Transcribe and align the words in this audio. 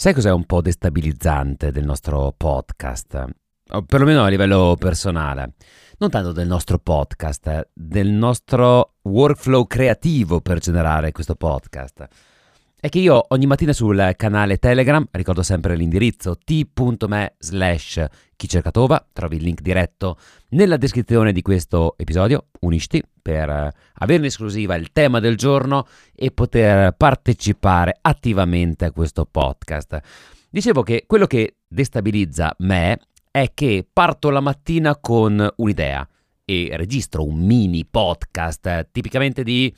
Sai 0.00 0.14
cos'è 0.14 0.30
un 0.30 0.46
po' 0.46 0.62
destabilizzante 0.62 1.70
del 1.72 1.84
nostro 1.84 2.32
podcast? 2.34 3.22
O 3.72 3.82
perlomeno 3.82 4.24
a 4.24 4.28
livello 4.28 4.74
personale. 4.78 5.52
Non 5.98 6.08
tanto 6.08 6.32
del 6.32 6.46
nostro 6.46 6.78
podcast, 6.78 7.68
del 7.74 8.08
nostro 8.08 8.94
workflow 9.02 9.66
creativo 9.66 10.40
per 10.40 10.58
generare 10.58 11.12
questo 11.12 11.34
podcast 11.34 12.08
è 12.80 12.88
che 12.88 12.98
io 12.98 13.26
ogni 13.28 13.44
mattina 13.44 13.74
sul 13.74 14.14
canale 14.16 14.56
Telegram, 14.56 15.06
ricordo 15.10 15.42
sempre 15.42 15.76
l'indirizzo 15.76 16.38
t.me 16.42 17.34
slash 17.38 18.06
chi 18.36 18.48
trovi 19.12 19.36
il 19.36 19.42
link 19.42 19.60
diretto 19.60 20.16
nella 20.50 20.78
descrizione 20.78 21.32
di 21.32 21.42
questo 21.42 21.94
episodio, 21.98 22.46
unisci 22.60 23.02
per 23.20 23.50
avere 23.50 24.18
in 24.18 24.24
esclusiva 24.24 24.76
il 24.76 24.92
tema 24.92 25.20
del 25.20 25.36
giorno 25.36 25.86
e 26.14 26.30
poter 26.30 26.94
partecipare 26.96 27.98
attivamente 28.00 28.86
a 28.86 28.92
questo 28.92 29.26
podcast. 29.26 30.00
Dicevo 30.48 30.82
che 30.82 31.04
quello 31.06 31.26
che 31.26 31.56
destabilizza 31.68 32.54
me 32.60 32.98
è 33.30 33.50
che 33.52 33.86
parto 33.92 34.30
la 34.30 34.40
mattina 34.40 34.96
con 34.96 35.46
un'idea 35.56 36.08
e 36.46 36.70
registro 36.72 37.26
un 37.26 37.40
mini 37.44 37.84
podcast 37.84 38.88
tipicamente 38.90 39.42
di 39.42 39.72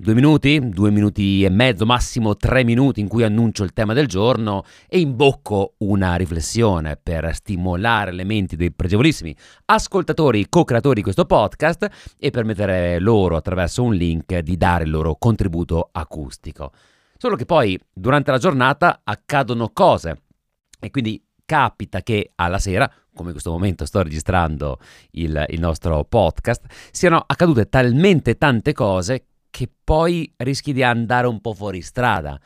due 0.00 0.14
minuti, 0.14 0.58
due 0.70 0.90
minuti 0.90 1.44
e 1.44 1.50
mezzo, 1.50 1.84
massimo 1.84 2.34
tre 2.34 2.64
minuti 2.64 3.00
in 3.00 3.06
cui 3.06 3.22
annuncio 3.22 3.64
il 3.64 3.74
tema 3.74 3.92
del 3.92 4.06
giorno 4.06 4.64
e 4.88 4.98
imbocco 4.98 5.74
una 5.80 6.14
riflessione 6.16 6.96
per 6.96 7.34
stimolare 7.34 8.10
le 8.10 8.24
menti 8.24 8.56
dei 8.56 8.72
pregevolissimi 8.72 9.36
ascoltatori, 9.66 10.48
co-creatori 10.48 10.94
di 10.94 11.02
questo 11.02 11.26
podcast 11.26 12.14
e 12.18 12.30
permettere 12.30 12.98
loro 12.98 13.36
attraverso 13.36 13.82
un 13.82 13.94
link 13.94 14.38
di 14.38 14.56
dare 14.56 14.84
il 14.84 14.90
loro 14.90 15.16
contributo 15.16 15.90
acustico. 15.92 16.72
Solo 17.18 17.36
che 17.36 17.44
poi 17.44 17.78
durante 17.92 18.30
la 18.30 18.38
giornata 18.38 19.02
accadono 19.04 19.68
cose 19.70 20.22
e 20.80 20.90
quindi 20.90 21.22
capita 21.44 22.00
che 22.00 22.30
alla 22.36 22.58
sera, 22.58 22.90
come 23.12 23.26
in 23.26 23.32
questo 23.32 23.50
momento 23.50 23.84
sto 23.84 24.02
registrando 24.02 24.78
il, 25.10 25.44
il, 25.48 25.60
nostro 25.60 26.04
podcast, 26.04 26.64
siano 26.90 27.22
accadute 27.26 27.68
talmente 27.68 28.38
tante 28.38 28.72
cose 28.72 29.26
che 29.50 29.68
poi 29.82 30.32
rischi 30.36 30.72
di 30.72 30.82
andare 30.82 31.26
un 31.26 31.40
po' 31.40 31.52
fuori 31.52 31.82
strada. 31.82 32.40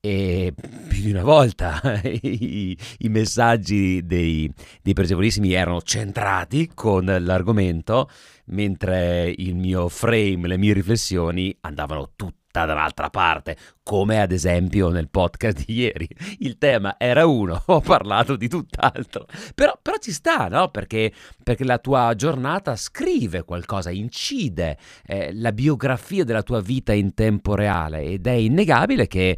E 0.00 0.54
più 0.88 1.02
di 1.02 1.10
una 1.10 1.24
volta 1.24 1.80
i, 2.04 2.76
i 2.98 3.08
messaggi 3.08 4.04
dei, 4.06 4.50
dei 4.80 4.92
pregevolissimi 4.92 5.52
erano 5.52 5.82
centrati 5.82 6.70
con 6.72 7.04
l'argomento, 7.04 8.08
mentre 8.46 9.32
il 9.36 9.56
mio 9.56 9.88
frame, 9.88 10.46
le 10.46 10.58
mie 10.58 10.74
riflessioni 10.74 11.56
andavano 11.60 12.12
tutte 12.14 12.45
da 12.64 12.72
un'altra 12.72 13.10
parte, 13.10 13.56
come 13.82 14.20
ad 14.20 14.32
esempio 14.32 14.88
nel 14.88 15.08
podcast 15.08 15.64
di 15.64 15.74
ieri. 15.74 16.08
Il 16.38 16.58
tema 16.58 16.94
era 16.98 17.26
uno, 17.26 17.60
ho 17.66 17.80
parlato 17.80 18.36
di 18.36 18.48
tutt'altro. 18.48 19.26
Però, 19.54 19.78
però 19.80 19.96
ci 19.98 20.12
sta, 20.12 20.48
no? 20.48 20.70
Perché, 20.70 21.12
perché, 21.42 21.64
la 21.64 21.78
tua 21.78 22.14
giornata 22.14 22.76
scrive 22.76 23.42
qualcosa, 23.44 23.90
incide 23.90 24.78
eh, 25.04 25.34
la 25.34 25.52
biografia 25.52 26.24
della 26.24 26.42
tua 26.42 26.60
vita 26.60 26.92
in 26.92 27.14
tempo 27.14 27.54
reale 27.54 28.02
ed 28.02 28.26
è 28.26 28.32
innegabile 28.32 29.06
che 29.06 29.36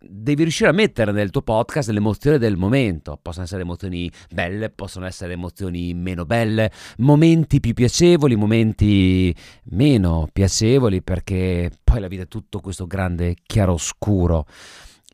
devi 0.00 0.42
riuscire 0.42 0.70
a 0.70 0.72
mettere 0.72 1.12
nel 1.12 1.30
tuo 1.30 1.42
podcast 1.42 1.90
le 1.90 1.98
emozioni 1.98 2.38
del 2.38 2.56
momento. 2.56 3.18
Possono 3.20 3.44
essere 3.44 3.62
emozioni 3.62 4.10
belle, 4.32 4.70
possono 4.70 5.06
essere 5.06 5.32
emozioni 5.32 5.94
meno 5.94 6.24
belle, 6.24 6.70
momenti 6.98 7.60
più 7.60 7.74
piacevoli, 7.74 8.36
momenti 8.36 9.34
meno 9.70 10.28
piacevoli, 10.32 11.02
perché 11.02 11.70
poi 11.82 12.00
la 12.00 12.08
vita 12.08 12.22
è 12.22 12.28
tutto 12.28 12.60
questo 12.60 12.86
grande 12.86 13.36
chiaroscuro 13.42 14.46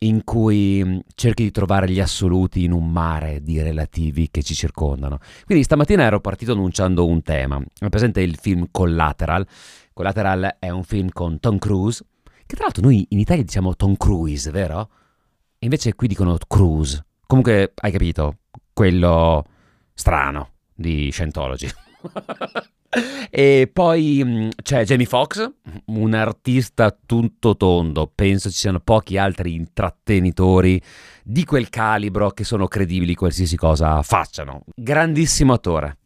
in 0.01 0.25
cui 0.25 0.83
mm, 0.85 0.99
cerchi 1.15 1.45
di 1.45 1.51
trovare 1.51 1.89
gli 1.89 2.01
assoluti 2.01 2.65
in 2.65 2.73
un 2.73 2.91
mare 2.91 3.41
di 3.43 3.61
relativi 3.61 4.29
che 4.31 4.43
ci 4.43 4.55
circondano. 4.55 5.19
Quindi 5.45 5.65
stamattina 5.65 6.03
ero 6.03 6.21
partito 6.21 6.53
annunciando 6.53 7.07
un 7.07 7.23
tema. 7.23 7.63
È 7.79 7.89
presente 7.89 8.21
il 8.21 8.37
film 8.37 8.67
Collateral. 8.71 9.47
Collateral 9.93 10.57
è 10.59 10.71
un 10.71 10.83
film 10.83 11.09
con 11.11 11.39
Tom 11.39 11.59
Cruise 11.59 12.05
che 12.47 12.55
tra 12.55 12.65
l'altro 12.65 12.83
noi 12.83 13.07
in 13.11 13.19
Italia 13.19 13.43
diciamo 13.43 13.75
Tom 13.77 13.97
Cruise, 13.97 14.51
vero? 14.51 14.89
E 15.59 15.67
invece 15.67 15.95
qui 15.95 16.09
dicono 16.09 16.37
Cruise. 16.47 17.05
Comunque 17.27 17.73
hai 17.77 17.91
capito, 17.91 18.39
quello 18.73 19.45
strano 19.95 20.51
di 20.75 21.11
Scientology. 21.11 21.69
e 23.31 23.71
poi 23.73 24.23
mm, 24.25 24.49
c'è 24.63 24.85
Jamie 24.85 25.07
Foxx, 25.07 25.51
un 25.87 26.15
artista 26.15 26.97
tutto 27.07 27.57
tondo. 27.57 28.11
Penso 28.15 28.51
ci 28.51 28.59
siano 28.59 28.81
pochi 28.81 29.17
altri 29.17 29.55
intrattenitori 29.55 30.81
di 31.23 31.45
quel 31.45 31.71
calibro 31.71 32.31
che 32.31 32.45
sono 32.45 32.69
credibili 32.69 33.15
qualsiasi 33.15 33.57
cosa 33.57 34.03
facciano. 34.03 34.65
Grandissimo 34.75 35.55
attore. 35.55 35.99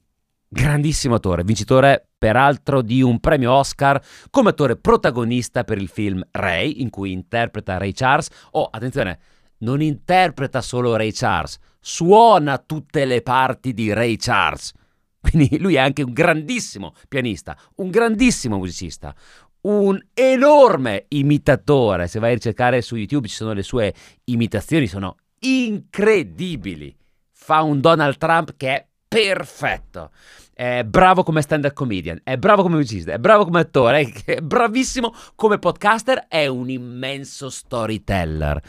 Grandissimo 0.51 1.17
attore, 1.17 1.45
vincitore 1.45 2.09
peraltro 2.17 2.81
di 2.81 3.03
un 3.03 3.21
premio 3.21 3.53
Oscar 3.53 4.03
come 4.31 4.49
attore 4.49 4.77
protagonista 4.77 5.63
per 5.63 5.77
il 5.77 5.89
film 5.89 6.27
Ray, 6.31 6.81
in 6.81 6.89
cui 6.89 7.13
interpreta 7.13 7.77
Ray 7.77 7.93
Charles. 7.93 8.31
Oh, 8.53 8.65
attenzione, 8.65 9.19
non 9.59 9.83
interpreta 9.83 10.63
solo 10.63 10.97
Ray 10.97 11.13
Charles, 11.13 11.59
suona 11.79 12.57
tutte 12.57 13.05
le 13.05 13.21
parti 13.21 13.75
di 13.75 13.93
Ray 13.93 14.17
Charles. 14.17 14.73
Quindi 15.21 15.59
lui 15.59 15.75
è 15.75 15.81
anche 15.81 16.03
un 16.03 16.15
grandissimo 16.15 16.95
pianista, 17.09 17.55
un 17.77 17.91
grandissimo 17.91 18.57
musicista, 18.57 19.15
un 19.63 20.01
enorme 20.15 21.05
imitatore. 21.09 22.07
Se 22.07 22.19
vai 22.21 22.31
a 22.31 22.35
ricercare 22.35 22.81
su 22.81 22.97
YouTube 22.97 23.29
ci 23.29 23.35
sono 23.35 23.53
le 23.53 23.63
sue 23.63 23.93
imitazioni, 24.25 24.87
sono 24.87 25.17
incredibili. 25.41 26.97
Fa 27.33 27.61
un 27.61 27.81
Donald 27.81 28.17
Trump 28.17 28.55
che 28.57 28.69
è 28.69 28.88
perfetto. 29.09 30.11
È 30.53 30.83
bravo 30.85 31.23
come 31.23 31.41
stand-up 31.41 31.73
comedian, 31.73 32.21
è 32.25 32.37
bravo 32.37 32.63
come 32.63 32.77
musicista, 32.77 33.13
è 33.13 33.19
bravo 33.19 33.45
come 33.45 33.61
attore, 33.61 34.13
è 34.25 34.41
bravissimo 34.41 35.15
come 35.35 35.59
podcaster, 35.59 36.27
è 36.29 36.47
un 36.47 36.69
immenso 36.69 37.49
storyteller. 37.49 38.61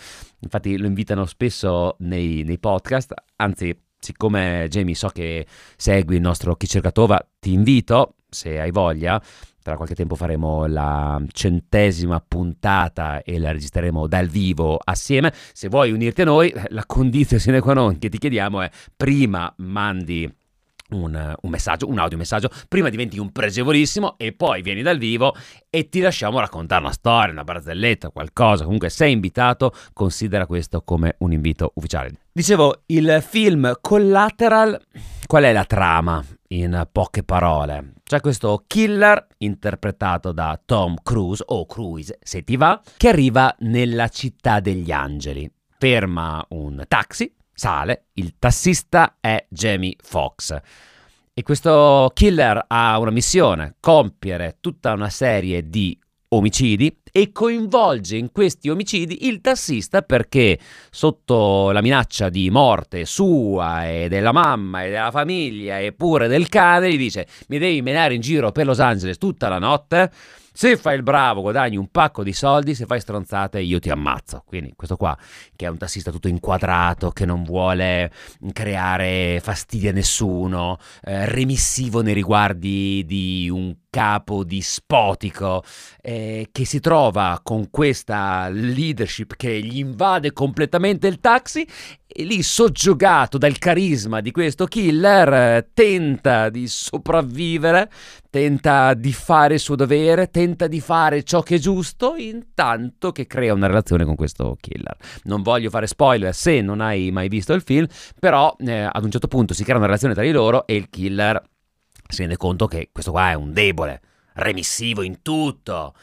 Infatti 0.41 0.77
lo 0.77 0.87
invitano 0.87 1.25
spesso 1.25 1.95
nei, 1.99 2.43
nei 2.43 2.59
podcast, 2.59 3.13
anzi 3.37 3.75
siccome 3.99 4.67
Jamie 4.69 4.95
so 4.95 5.09
che 5.09 5.45
segui 5.75 6.15
il 6.15 6.21
nostro 6.21 6.55
Chi 6.55 6.67
cerca 6.67 6.91
Tova, 6.91 7.23
ti 7.39 7.51
invito, 7.51 8.15
se 8.29 8.59
hai 8.59 8.71
voglia, 8.71 9.21
tra 9.69 9.77
qualche 9.77 9.93
tempo 9.93 10.15
faremo 10.15 10.65
la 10.65 11.21
centesima 11.31 12.23
puntata 12.25 13.21
e 13.21 13.37
la 13.37 13.51
registreremo 13.51 14.07
dal 14.07 14.27
vivo 14.27 14.79
assieme. 14.83 15.31
Se 15.53 15.69
vuoi 15.69 15.91
unirti 15.91 16.21
a 16.21 16.25
noi, 16.25 16.51
la 16.69 16.85
condizione 16.87 17.41
sine 17.41 17.59
qua 17.59 17.73
non 17.73 17.99
che 17.99 18.09
ti 18.09 18.17
chiediamo 18.17 18.61
è 18.61 18.69
prima 18.97 19.53
mandi 19.57 20.27
un, 20.89 21.35
un, 21.39 21.49
messaggio, 21.51 21.87
un 21.87 21.99
audio 21.99 22.17
messaggio, 22.17 22.49
prima 22.67 22.89
diventi 22.89 23.19
un 23.19 23.31
pregevolissimo 23.31 24.17
e 24.17 24.31
poi 24.31 24.63
vieni 24.63 24.81
dal 24.81 24.97
vivo 24.97 25.35
e 25.69 25.87
ti 25.87 25.99
lasciamo 25.99 26.39
raccontare 26.39 26.81
una 26.81 26.91
storia, 26.91 27.31
una 27.31 27.43
barzelletta, 27.43 28.09
qualcosa. 28.09 28.63
Comunque 28.63 28.89
sei 28.89 29.11
invitato, 29.11 29.71
considera 29.93 30.47
questo 30.47 30.81
come 30.81 31.15
un 31.19 31.31
invito 31.31 31.73
ufficiale. 31.75 32.13
Dicevo, 32.31 32.81
il 32.87 33.23
film 33.27 33.71
Collateral, 33.79 34.81
qual 35.27 35.43
è 35.43 35.53
la 35.53 35.65
trama? 35.65 36.25
In 36.51 36.87
poche 36.91 37.21
parole, 37.21 37.93
c'è 38.03 38.21
questo 38.21 38.63
killer 38.65 39.27
interpretato 39.37 40.31
da 40.31 40.59
Tom 40.65 40.95
Cruise 41.03 41.43
o 41.45 41.67
Cruise 41.67 42.17
se 42.23 42.43
ti 42.43 42.57
va, 42.57 42.81
che 42.97 43.09
arriva 43.09 43.55
nella 43.59 44.07
città 44.07 44.59
degli 44.59 44.91
angeli. 44.91 45.47
Ferma 45.77 46.43
un 46.49 46.83
taxi 46.87 47.31
sale, 47.53 48.05
il 48.13 48.33
tassista 48.39 49.17
è 49.19 49.45
Jamie 49.47 49.93
Foxx. 50.01 50.59
E 51.35 51.43
questo 51.43 52.09
killer 52.15 52.65
ha 52.65 52.97
una 52.97 53.11
missione, 53.11 53.75
compiere 53.79 54.57
tutta 54.59 54.93
una 54.93 55.09
serie 55.09 55.69
di 55.69 55.95
omicidi 56.29 56.98
e 57.11 57.31
coinvolge 57.31 58.17
in 58.17 58.31
questi 58.31 58.69
omicidi 58.69 59.27
il 59.27 59.41
tassista 59.41 60.01
perché 60.01 60.59
sotto 60.89 61.71
la 61.71 61.81
minaccia 61.81 62.29
di 62.29 62.49
morte 62.49 63.05
sua 63.05 63.87
e 63.87 64.07
della 64.09 64.31
mamma 64.31 64.83
e 64.83 64.89
della 64.89 65.11
famiglia 65.11 65.79
e 65.79 65.93
pure 65.93 66.27
del 66.27 66.49
cane 66.49 66.91
gli 66.91 66.97
dice 66.97 67.27
mi 67.47 67.57
devi 67.57 67.81
menare 67.81 68.13
in 68.13 68.21
giro 68.21 68.51
per 68.51 68.65
Los 68.65 68.79
Angeles 68.79 69.17
tutta 69.17 69.49
la 69.49 69.59
notte 69.59 70.11
se 70.59 70.75
fai 70.75 70.97
il 70.97 71.03
bravo 71.03 71.39
guadagni 71.39 71.77
un 71.77 71.87
pacco 71.87 72.21
di 72.21 72.33
soldi, 72.33 72.75
se 72.75 72.85
fai 72.85 72.99
stronzate 72.99 73.61
io 73.61 73.79
ti 73.79 73.89
ammazzo. 73.89 74.43
Quindi 74.45 74.73
questo 74.75 74.97
qua, 74.97 75.17
che 75.55 75.65
è 75.65 75.69
un 75.69 75.77
tassista 75.77 76.11
tutto 76.11 76.27
inquadrato, 76.27 77.11
che 77.11 77.25
non 77.25 77.43
vuole 77.43 78.11
creare 78.51 79.39
fastidi 79.41 79.87
a 79.87 79.93
nessuno, 79.93 80.77
eh, 81.03 81.27
remissivo 81.27 82.01
nei 82.01 82.13
riguardi 82.13 83.05
di 83.05 83.49
un 83.49 83.73
capo 83.89 84.43
dispotico 84.43 85.63
eh, 86.01 86.49
che 86.51 86.65
si 86.65 86.79
trova 86.79 87.39
con 87.43 87.69
questa 87.69 88.47
leadership 88.49 89.35
che 89.35 89.61
gli 89.61 89.79
invade 89.79 90.31
completamente 90.31 91.07
il 91.07 91.19
taxi 91.19 91.67
e 92.11 92.23
lì 92.23 92.41
soggiogato 92.41 93.37
dal 93.37 93.57
carisma 93.59 94.19
di 94.19 94.31
questo 94.31 94.65
killer 94.65 95.69
tenta 95.73 96.49
di 96.49 96.67
sopravvivere, 96.67 97.89
tenta 98.31 98.95
di 98.95 99.13
fare 99.13 99.55
il 99.55 99.59
suo 99.59 99.75
dovere, 99.75 100.29
tenta 100.29 100.67
di 100.67 100.79
fare 100.79 101.23
ciò 101.23 101.41
che 101.41 101.55
è 101.55 101.59
giusto 101.59 102.15
intanto 102.15 103.11
che 103.11 103.27
crea 103.27 103.53
una 103.53 103.67
relazione 103.67 104.05
con 104.05 104.15
questo 104.15 104.57
killer. 104.59 104.95
Non 105.23 105.43
voglio 105.43 105.69
fare 105.69 105.85
spoiler 105.85 106.33
se 106.33 106.61
non 106.61 106.81
hai 106.81 107.11
mai 107.11 107.27
visto 107.27 107.53
il 107.53 107.61
film, 107.61 107.85
però 108.19 108.55
eh, 108.59 108.89
ad 108.91 109.03
un 109.03 109.11
certo 109.11 109.27
punto 109.27 109.53
si 109.53 109.63
crea 109.63 109.77
una 109.77 109.85
relazione 109.85 110.13
tra 110.13 110.23
di 110.23 110.31
loro 110.31 110.65
e 110.65 110.75
il 110.75 110.89
killer 110.89 111.41
si 112.13 112.21
rende 112.21 112.37
conto 112.37 112.65
che 112.65 112.89
questo 112.91 113.11
qua 113.11 113.29
è 113.29 113.33
un 113.35 113.53
debole, 113.53 114.01
remissivo 114.33 115.03
in 115.03 115.21
tutto 115.21 115.93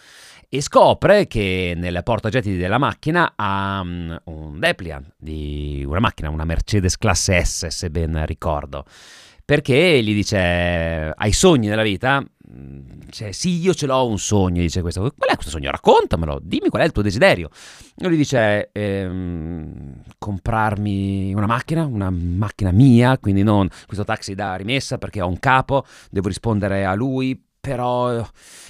e 0.48 0.60
scopre 0.60 1.26
che 1.26 1.74
nel 1.76 2.00
portagetti 2.04 2.56
della 2.56 2.78
macchina 2.78 3.32
ha 3.34 3.80
um, 3.82 4.16
un 4.24 4.60
Depliant 4.60 5.14
di 5.18 5.84
una 5.86 5.98
macchina, 5.98 6.30
una 6.30 6.44
Mercedes 6.44 6.96
classe 6.96 7.44
S 7.44 7.66
se 7.66 7.90
ben 7.90 8.24
ricordo, 8.24 8.84
perché 9.44 10.02
gli 10.02 10.14
dice 10.14 11.12
hai 11.14 11.32
sogni 11.32 11.66
nella 11.66 11.82
vita? 11.82 12.24
Cioè, 13.10 13.32
sì, 13.32 13.60
io 13.60 13.75
ce 13.75 13.87
l'ho 13.87 14.06
un 14.06 14.19
sogno, 14.19 14.60
dice 14.60 14.81
questo. 14.81 15.00
Qual 15.00 15.31
è 15.31 15.34
questo 15.34 15.50
sogno? 15.50 15.70
Raccontamelo, 15.70 16.38
dimmi 16.40 16.69
qual 16.69 16.82
è 16.82 16.84
il 16.84 16.93
tuo 16.93 17.02
desiderio. 17.02 17.50
E 17.96 18.06
lui 18.06 18.16
dice, 18.16 18.70
ehm, 18.72 20.02
comprarmi 20.19 21.34
una 21.34 21.46
macchina, 21.46 21.84
una 21.84 22.10
macchina 22.10 22.70
mia, 22.70 23.19
quindi 23.19 23.43
non 23.43 23.69
questo 23.87 24.04
taxi 24.04 24.34
da 24.34 24.54
rimessa 24.54 24.96
perché 24.98 25.20
ho 25.20 25.28
un 25.28 25.38
capo, 25.40 25.84
devo 26.10 26.28
rispondere 26.28 26.84
a 26.84 26.94
lui, 26.94 27.45
però 27.66 28.24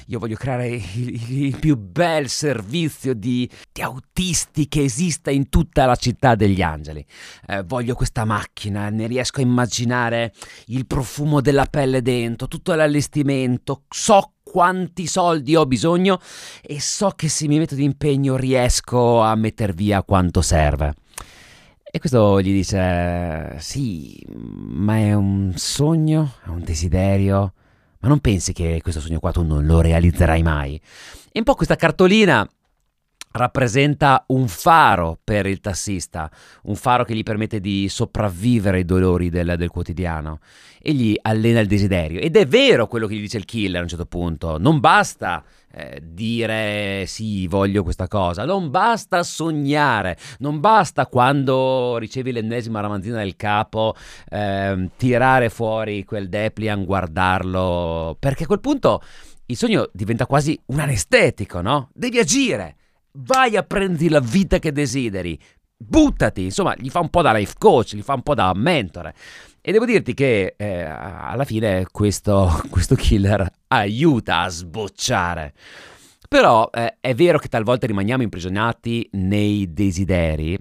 io 0.06 0.18
voglio 0.18 0.36
creare 0.36 0.68
il, 0.68 1.44
il 1.44 1.58
più 1.58 1.76
bel 1.76 2.30
servizio 2.30 3.12
di, 3.12 3.46
di, 3.70 3.82
autisti 3.82 4.68
che 4.68 4.84
esista 4.84 5.30
in 5.30 5.50
tutta 5.50 5.84
la 5.84 5.96
città 5.96 6.34
degli 6.34 6.62
angeli. 6.62 7.04
Eh, 7.46 7.62
voglio 7.64 7.94
questa 7.94 8.24
macchina, 8.24 8.88
ne 8.88 9.06
riesco 9.06 9.40
a 9.40 9.42
immaginare 9.42 10.32
il 10.68 10.86
profumo 10.86 11.42
della 11.42 11.66
pelle 11.66 12.00
dentro, 12.00 12.48
tutto 12.48 12.72
l'allestimento, 12.72 13.82
so 13.90 14.32
quanti 14.42 15.06
soldi 15.06 15.54
ho 15.56 15.66
bisogno 15.66 16.18
e 16.62 16.80
so 16.80 17.10
che 17.10 17.28
se 17.28 17.46
mi 17.48 17.58
metto 17.58 17.74
di 17.74 17.84
impegno 17.84 18.36
riesco 18.36 19.20
a 19.20 19.34
metter 19.34 19.74
via 19.74 20.02
quanto 20.04 20.40
serve. 20.40 20.94
E 21.82 21.98
questo 21.98 22.40
gli 22.40 22.50
dice, 22.50 23.56
sì, 23.58 24.18
ma 24.36 24.96
è 24.96 25.12
un 25.12 25.52
sogno, 25.54 26.36
è 26.46 26.48
un 26.48 26.62
desiderio, 26.62 27.52
ma 28.06 28.08
non 28.08 28.20
pensi 28.20 28.52
che 28.52 28.78
questo 28.82 29.00
sogno 29.00 29.18
qua 29.18 29.32
tu 29.32 29.42
non 29.42 29.66
lo 29.66 29.80
realizzerai 29.80 30.42
mai? 30.42 30.80
E 31.32 31.38
un 31.38 31.44
po' 31.44 31.54
questa 31.54 31.74
cartolina 31.74 32.48
rappresenta 33.36 34.24
un 34.28 34.48
faro 34.48 35.18
per 35.22 35.46
il 35.46 35.60
tassista, 35.60 36.30
un 36.64 36.74
faro 36.74 37.04
che 37.04 37.14
gli 37.14 37.22
permette 37.22 37.60
di 37.60 37.88
sopravvivere 37.88 38.78
ai 38.78 38.84
dolori 38.84 39.28
del, 39.28 39.54
del, 39.56 39.68
quotidiano 39.68 40.40
e 40.80 40.92
gli 40.92 41.16
allena 41.22 41.60
il 41.60 41.66
desiderio. 41.66 42.20
Ed 42.20 42.36
è 42.36 42.46
vero 42.46 42.86
quello 42.86 43.06
che 43.06 43.14
gli 43.14 43.20
dice 43.20 43.36
il 43.36 43.44
killer 43.44 43.80
a 43.80 43.82
un 43.82 43.88
certo 43.88 44.06
punto, 44.06 44.58
non 44.58 44.80
basta 44.80 45.44
eh, 45.72 46.00
dire 46.02 47.04
sì, 47.06 47.46
voglio 47.46 47.82
questa 47.82 48.08
cosa, 48.08 48.44
non 48.44 48.70
basta 48.70 49.22
sognare, 49.22 50.16
non 50.38 50.60
basta 50.60 51.06
quando 51.06 51.98
ricevi 51.98 52.32
l'ennesima 52.32 52.80
ramanzina 52.80 53.18
del 53.18 53.36
capo 53.36 53.94
eh, 54.30 54.90
tirare 54.96 55.50
fuori 55.50 56.04
quel 56.04 56.28
Deplian, 56.28 56.84
guardarlo, 56.84 58.16
perché 58.18 58.44
a 58.44 58.46
quel 58.46 58.60
punto 58.60 59.02
il 59.46 59.56
sogno 59.56 59.88
diventa 59.92 60.26
quasi 60.26 60.58
un 60.66 60.80
anestetico, 60.80 61.60
no? 61.60 61.90
Devi 61.92 62.18
agire 62.18 62.76
vai 63.16 63.56
a 63.56 63.62
prendi 63.62 64.08
la 64.08 64.20
vita 64.20 64.58
che 64.58 64.72
desideri, 64.72 65.38
buttati, 65.76 66.44
insomma, 66.44 66.74
gli 66.76 66.88
fa 66.88 67.00
un 67.00 67.10
po' 67.10 67.22
da 67.22 67.32
life 67.32 67.54
coach, 67.58 67.94
gli 67.94 68.02
fa 68.02 68.14
un 68.14 68.22
po' 68.22 68.34
da 68.34 68.52
mentore. 68.54 69.14
E 69.60 69.72
devo 69.72 69.84
dirti 69.84 70.14
che 70.14 70.54
eh, 70.56 70.82
alla 70.82 71.44
fine 71.44 71.86
questo, 71.90 72.60
questo, 72.70 72.94
killer 72.94 73.48
aiuta 73.68 74.40
a 74.40 74.48
sbocciare. 74.48 75.54
Però 76.28 76.68
eh, 76.72 76.96
è 77.00 77.14
vero 77.14 77.38
che 77.38 77.48
talvolta 77.48 77.86
rimaniamo 77.86 78.22
imprigionati 78.22 79.08
nei 79.12 79.72
desideri, 79.72 80.58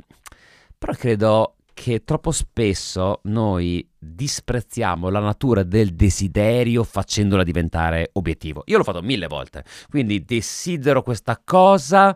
però 0.77 0.93
credo 0.93 1.55
che 1.73 2.03
troppo 2.03 2.31
spesso 2.31 3.19
noi 3.23 3.87
disprezziamo 4.05 5.09
la 5.09 5.19
natura 5.19 5.63
del 5.63 5.93
desiderio 5.95 6.83
facendola 6.83 7.43
diventare 7.43 8.09
obiettivo. 8.13 8.63
Io 8.65 8.77
l'ho 8.77 8.83
fatto 8.83 9.01
mille 9.01 9.27
volte, 9.27 9.63
quindi 9.89 10.23
desidero 10.23 11.01
questa 11.01 11.41
cosa, 11.43 12.15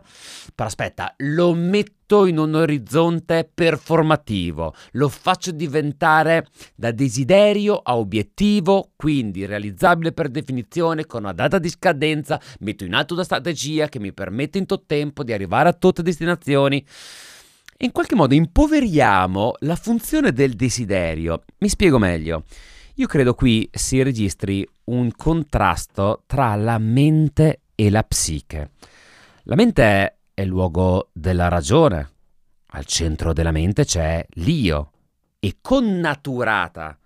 però 0.54 0.68
aspetta, 0.68 1.14
lo 1.18 1.52
metto 1.54 2.26
in 2.26 2.38
un 2.38 2.54
orizzonte 2.54 3.48
performativo, 3.52 4.74
lo 4.92 5.08
faccio 5.08 5.52
diventare 5.52 6.46
da 6.74 6.90
desiderio 6.90 7.76
a 7.76 7.96
obiettivo, 7.96 8.90
quindi 8.96 9.46
realizzabile 9.46 10.12
per 10.12 10.28
definizione, 10.28 11.06
con 11.06 11.22
una 11.22 11.32
data 11.32 11.58
di 11.58 11.68
scadenza, 11.68 12.40
metto 12.60 12.84
in 12.84 12.94
atto 12.94 13.14
una 13.14 13.24
strategia 13.24 13.88
che 13.88 14.00
mi 14.00 14.12
permette 14.12 14.58
in 14.58 14.66
tot 14.66 14.84
tempo 14.86 15.22
di 15.22 15.32
arrivare 15.32 15.68
a 15.68 15.72
tutte 15.72 16.02
le 16.02 16.08
destinazioni 16.08 16.84
in 17.82 17.92
qualche 17.92 18.14
modo 18.14 18.34
impoveriamo 18.34 19.54
la 19.60 19.76
funzione 19.76 20.32
del 20.32 20.54
desiderio. 20.54 21.44
Mi 21.58 21.68
spiego 21.68 21.98
meglio. 21.98 22.44
Io 22.96 23.06
credo 23.06 23.34
qui 23.34 23.68
si 23.72 24.02
registri 24.02 24.66
un 24.84 25.10
contrasto 25.16 26.24
tra 26.26 26.54
la 26.56 26.78
mente 26.78 27.62
e 27.74 27.88
la 27.88 28.02
psiche. 28.02 28.72
La 29.44 29.54
mente 29.54 29.82
è 30.34 30.42
il 30.42 30.48
luogo 30.48 31.08
della 31.14 31.48
ragione. 31.48 32.10
Al 32.72 32.84
centro 32.84 33.32
della 33.32 33.50
mente 33.50 33.84
c'è 33.84 34.24
l'io 34.34 34.90
e 35.38 35.56
connaturata 35.62 36.98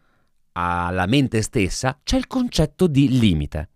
alla 0.56 1.06
mente 1.06 1.40
stessa 1.42 2.00
c'è 2.02 2.16
il 2.16 2.26
concetto 2.26 2.88
di 2.88 3.18
limite. 3.18 3.70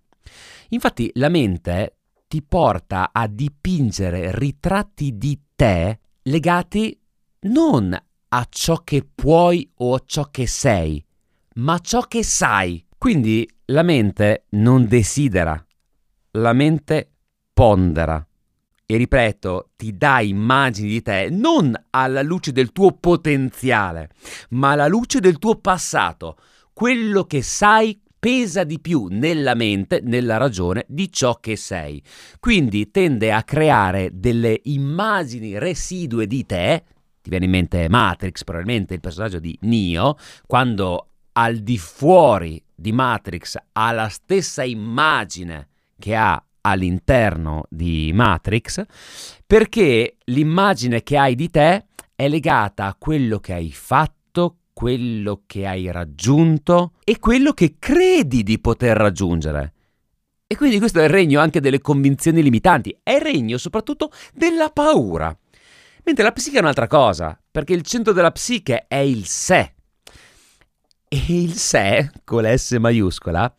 Infatti 0.71 1.11
la 1.15 1.29
mente 1.29 1.99
ti 2.27 2.43
porta 2.43 3.11
a 3.12 3.27
dipingere 3.29 4.37
ritratti 4.37 5.17
di 5.17 5.41
te 5.55 6.00
legati 6.28 6.98
non 7.40 7.98
a 8.30 8.46
ciò 8.50 8.82
che 8.84 9.06
puoi 9.14 9.70
o 9.76 9.94
a 9.94 10.02
ciò 10.04 10.25
che 10.25 10.46
sei, 10.46 11.04
ma 11.54 11.75
a 11.75 11.78
ciò 11.78 12.02
che 12.02 12.22
sai. 12.22 12.84
Quindi 12.96 13.48
la 13.66 13.82
mente 13.82 14.46
non 14.50 14.86
desidera, 14.86 15.64
la 16.32 16.52
mente 16.52 17.12
pondera. 17.52 18.22
E 18.90 18.96
ripeto, 18.96 19.70
ti 19.76 19.96
dà 19.96 20.20
immagini 20.20 20.88
di 20.88 21.02
te 21.02 21.28
non 21.30 21.75
alla 21.90 22.22
luce 22.22 22.52
del 22.52 22.72
tuo 22.72 22.92
potenziale, 22.92 24.10
ma 24.50 24.70
alla 24.70 24.86
luce 24.86 25.20
del 25.20 25.38
tuo 25.38 25.56
passato, 25.56 26.38
quello 26.72 27.25
che 27.25 27.42
sai 27.42 28.00
pesa 28.19 28.65
di 28.65 28.81
più 28.81 29.06
nella 29.11 29.55
mente, 29.55 30.00
nella 30.03 30.37
ragione 30.37 30.85
di 30.88 31.11
ciò 31.12 31.35
che 31.41 31.56
sei. 31.56 32.03
Quindi 32.41 32.91
tende 32.91 33.32
a 33.32 33.43
creare 33.43 34.11
delle 34.12 34.61
immagini 34.65 35.59
residue 35.59 36.26
di 36.26 36.44
te. 36.44 36.85
Ti 37.23 37.31
viene 37.31 37.44
in 37.47 37.50
mente 37.50 37.88
Matrix, 37.88 38.44
probabilmente 38.44 38.94
il 38.94 39.00
personaggio 39.00 39.38
di 39.38 39.56
Neo, 39.62 40.16
quando 40.47 41.09
al 41.33 41.59
di 41.59 41.78
fuori 41.78 42.62
di 42.75 42.92
Matrix 42.92 43.57
ha 43.73 43.92
la 43.92 44.09
stessa 44.09 44.64
immagine 44.64 45.69
che 45.99 46.14
ha 46.14 46.42
all'interno 46.62 47.64
di 47.69 48.11
Matrix, 48.12 48.83
perché 49.47 50.16
l'immagine 50.25 51.02
che 51.02 51.16
hai 51.16 51.35
di 51.35 51.49
te 51.49 51.87
è 52.14 52.28
legata 52.28 52.87
a 52.87 52.97
quello 52.99 53.38
che 53.38 53.54
hai 53.54 53.71
fatto 53.71 54.17
quello 54.78 55.42
che 55.44 55.66
hai 55.66 55.90
raggiunto 55.90 56.92
e 57.02 57.18
quello 57.18 57.52
che 57.52 57.78
credi 57.80 58.44
di 58.44 58.61
poter 58.61 58.97
raggiungere. 58.97 59.73
E 60.47 60.56
quindi 60.56 60.78
questo 60.78 61.00
è 61.00 61.02
il 61.02 61.08
regno 61.08 61.40
anche 61.40 61.61
delle 61.61 61.80
convinzioni 61.80 62.44
limitanti, 62.44 62.97
è 63.02 63.14
il 63.14 63.20
regno 63.20 63.58
soprattutto 63.58 64.12
della 64.32 64.70
paura. 64.70 65.37
Mentre 66.04 66.23
la 66.23 66.30
psiche 66.30 66.58
è 66.58 66.61
un'altra 66.61 66.87
cosa, 66.87 67.37
perché 67.50 67.73
il 67.73 67.82
centro 67.82 68.12
della 68.12 68.30
psiche 68.30 68.87
è 68.87 68.99
il 68.99 69.26
sé. 69.26 69.75
E 71.08 71.25
il 71.26 71.54
sé, 71.54 72.12
con 72.23 72.42
la 72.42 72.56
S 72.56 72.76
maiuscola, 72.78 73.52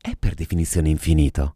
è 0.00 0.16
per 0.18 0.32
definizione 0.32 0.88
infinito. 0.88 1.55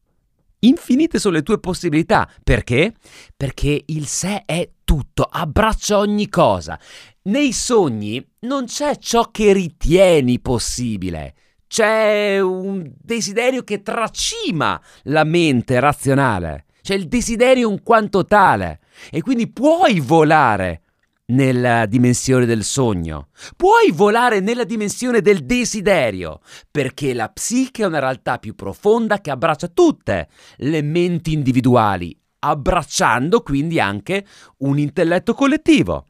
Infinite 0.61 1.19
sono 1.19 1.37
le 1.37 1.43
tue 1.43 1.59
possibilità. 1.59 2.29
Perché? 2.43 2.95
Perché 3.37 3.83
il 3.87 4.07
sé 4.07 4.43
è 4.45 4.69
tutto, 4.85 5.23
abbraccia 5.23 5.99
ogni 5.99 6.29
cosa. 6.29 6.79
Nei 7.23 7.53
sogni 7.53 8.25
non 8.41 8.65
c'è 8.65 8.97
ciò 8.97 9.31
che 9.31 9.53
ritieni 9.53 10.41
possibile, 10.41 11.35
c'è 11.67 12.41
un 12.41 12.91
desiderio 12.99 13.63
che 13.63 13.83
tracima 13.83 14.81
la 15.05 15.25
mente 15.25 15.79
razionale, 15.79 16.65
c'è 16.83 16.95
il 16.95 17.07
desiderio 17.07 17.71
in 17.71 17.83
quanto 17.83 18.25
tale 18.25 18.81
e 19.11 19.21
quindi 19.23 19.49
puoi 19.53 20.01
volare 20.01 20.83
nella 21.31 21.87
dimensione 21.87 22.47
del 22.47 22.63
sogno, 22.65 23.29
puoi 23.57 23.91
volare 23.93 24.41
nella 24.41 24.65
dimensione 24.65 25.21
del 25.21 25.45
desiderio, 25.45 26.41
perché 26.71 27.15
la 27.15 27.29
psiche 27.29 27.83
è 27.83 27.87
una 27.87 27.99
realtà 27.99 28.39
più 28.39 28.55
profonda 28.55 29.21
che 29.21 29.31
abbraccia 29.31 29.69
tutte 29.69 30.29
le 30.59 30.83
menti 30.83 31.33
individuali, 31.33 32.17
abbracciando 32.41 33.43
quindi 33.43 33.81
anche 33.81 34.25
un 34.59 34.79
intelletto 34.79 35.35
collettivo. 35.35 36.07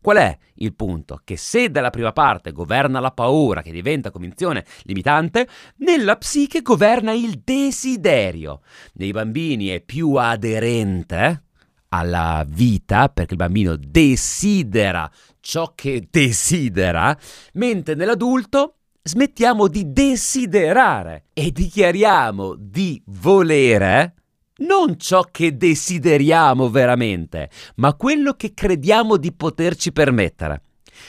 Qual 0.00 0.16
è 0.16 0.36
il 0.54 0.74
punto? 0.74 1.20
Che 1.22 1.36
se 1.36 1.70
dalla 1.70 1.90
prima 1.90 2.12
parte 2.12 2.50
governa 2.50 2.98
la 2.98 3.12
paura, 3.12 3.62
che 3.62 3.70
diventa 3.70 4.10
convinzione 4.10 4.64
limitante, 4.82 5.46
nella 5.76 6.16
psiche 6.16 6.60
governa 6.60 7.12
il 7.12 7.40
desiderio. 7.44 8.62
Nei 8.94 9.12
bambini 9.12 9.68
è 9.68 9.80
più 9.80 10.14
aderente 10.14 11.44
alla 11.92 12.44
vita, 12.48 13.08
perché 13.08 13.32
il 13.32 13.38
bambino 13.38 13.76
desidera 13.76 15.10
ciò 15.40 15.72
che 15.74 16.06
desidera, 16.10 17.16
mentre 17.54 17.94
nell'adulto 17.94 18.76
smettiamo 19.02 19.68
di 19.68 19.92
desiderare 19.92 21.24
e 21.32 21.50
dichiariamo 21.50 22.54
di 22.56 23.02
volere 23.06 24.14
non 24.62 24.96
ciò 24.96 25.22
che 25.30 25.56
desideriamo 25.56 26.70
veramente, 26.70 27.50
ma 27.76 27.94
quello 27.94 28.34
che 28.34 28.54
crediamo 28.54 29.16
di 29.16 29.32
poterci 29.32 29.92
permettere. 29.92 30.62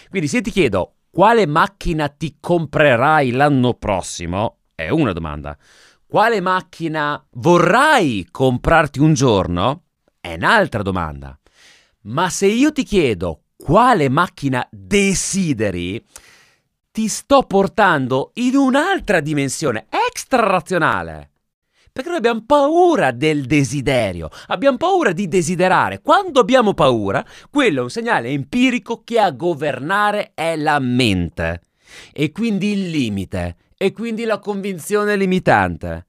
Quindi 0.10 0.28
se 0.28 0.42
ti 0.42 0.50
chiedo 0.50 0.96
quale 1.12 1.46
macchina 1.46 2.08
ti 2.10 2.38
comprerai 2.40 3.32
l'anno 3.32 3.76
prossimo, 3.76 4.62
è 4.74 4.90
una 4.90 5.14
domanda. 5.14 5.56
Quale 6.08 6.42
macchina 6.42 7.24
vorrai 7.34 8.28
comprarti 8.30 9.00
un 9.00 9.14
giorno? 9.14 9.84
È 10.26 10.36
un'altra 10.36 10.84
domanda. 10.84 11.38
Ma 12.04 12.30
se 12.30 12.46
io 12.46 12.72
ti 12.72 12.84
chiedo 12.84 13.42
quale 13.58 14.08
macchina 14.08 14.66
desideri, 14.72 16.02
ti 16.92 17.10
sto 17.10 17.44
portando 17.44 18.32
in 18.36 18.56
un'altra 18.56 19.20
dimensione 19.20 19.88
extra 19.90 20.48
razionale. 20.48 21.32
Perché 21.92 22.08
noi 22.08 22.20
abbiamo 22.20 22.42
paura 22.46 23.12
del 23.12 23.44
desiderio, 23.44 24.30
abbiamo 24.48 24.78
paura 24.78 25.12
di 25.12 25.28
desiderare. 25.28 26.00
Quando 26.00 26.40
abbiamo 26.40 26.74
paura, 26.74 27.26
quello 27.50 27.82
è 27.82 27.84
un 27.84 27.90
segnale 27.90 28.30
empirico 28.30 29.02
che 29.04 29.20
a 29.20 29.30
governare 29.32 30.32
è 30.36 30.56
la 30.56 30.80
mente 30.80 31.64
e 32.14 32.32
quindi 32.32 32.72
il 32.72 32.90
limite 32.92 33.58
e 33.76 33.92
quindi 33.92 34.24
la 34.24 34.40
convinzione 34.40 35.18
limitante. 35.18 36.08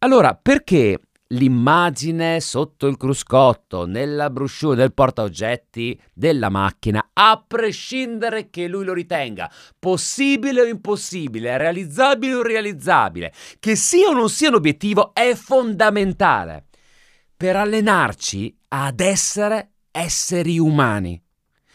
Allora, 0.00 0.34
perché 0.34 1.00
l'immagine 1.32 2.40
sotto 2.40 2.86
il 2.86 2.96
cruscotto, 2.96 3.86
nella 3.86 4.30
brochure 4.30 4.76
del 4.76 4.92
portaoggetti 4.92 6.00
della 6.12 6.48
macchina, 6.48 7.10
a 7.12 7.42
prescindere 7.46 8.50
che 8.50 8.66
lui 8.66 8.84
lo 8.84 8.92
ritenga 8.92 9.50
possibile 9.78 10.62
o 10.62 10.64
impossibile, 10.64 11.56
realizzabile 11.56 12.34
o 12.34 12.40
irrealizzabile, 12.40 13.32
che 13.58 13.76
sia 13.76 14.08
o 14.08 14.12
non 14.12 14.28
sia 14.28 14.48
un 14.48 14.56
obiettivo, 14.56 15.12
è 15.14 15.34
fondamentale 15.34 16.66
per 17.36 17.56
allenarci 17.56 18.56
ad 18.68 19.00
essere 19.00 19.72
esseri 19.90 20.58
umani 20.58 21.20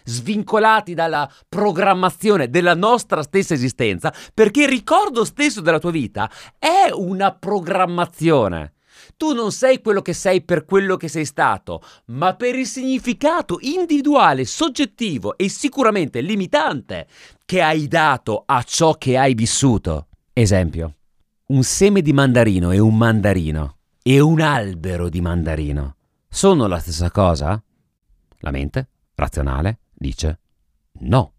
svincolati 0.07 0.93
dalla 0.93 1.27
programmazione 1.49 2.49
della 2.49 2.75
nostra 2.75 3.23
stessa 3.23 3.55
esistenza, 3.55 4.13
perché 4.33 4.61
il 4.61 4.69
ricordo 4.69 5.25
stesso 5.25 5.61
della 5.61 5.79
tua 5.79 5.89
vita 5.89 6.29
è 6.59 6.91
una 6.93 7.33
programmazione. 7.33 8.74
Tu 9.17 9.33
non 9.33 9.51
sei 9.51 9.81
quello 9.81 10.01
che 10.01 10.13
sei 10.13 10.41
per 10.41 10.65
quello 10.65 10.97
che 10.97 11.07
sei 11.07 11.25
stato, 11.25 11.81
ma 12.07 12.35
per 12.35 12.55
il 12.55 12.67
significato 12.67 13.57
individuale, 13.61 14.43
soggettivo 14.43 15.37
e 15.37 15.47
sicuramente 15.47 16.19
limitante 16.19 17.07
che 17.45 17.61
hai 17.61 17.87
dato 17.87 18.43
a 18.45 18.61
ciò 18.63 18.93
che 18.95 19.17
hai 19.17 19.33
vissuto. 19.33 20.07
Esempio, 20.33 20.95
un 21.47 21.63
seme 21.63 22.01
di 22.01 22.11
mandarino 22.11 22.71
e 22.71 22.79
un 22.79 22.97
mandarino 22.97 23.77
e 24.03 24.19
un 24.19 24.41
albero 24.41 25.07
di 25.07 25.21
mandarino 25.21 25.95
sono 26.35 26.67
la 26.67 26.79
stessa 26.79 27.09
cosa? 27.11 27.63
La 28.39 28.51
mente, 28.51 28.89
razionale, 29.15 29.79
dice 29.93 30.39
no. 30.99 31.31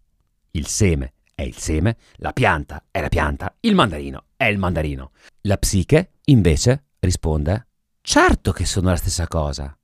Il 0.49 0.65
seme 0.65 1.13
è 1.35 1.43
il 1.43 1.55
seme, 1.55 1.97
la 2.15 2.33
pianta 2.33 2.85
è 2.89 2.99
la 2.99 3.09
pianta, 3.09 3.55
il 3.59 3.75
mandarino 3.75 4.23
è 4.35 4.45
il 4.45 4.57
mandarino. 4.57 5.11
La 5.41 5.57
psiche, 5.57 6.13
invece, 6.25 6.85
risponde 7.07 7.67
certo 8.07 8.53
che 8.53 8.65
sono 8.65 8.89
la 8.89 8.95
stessa 8.95 9.27
cosa. 9.27 9.77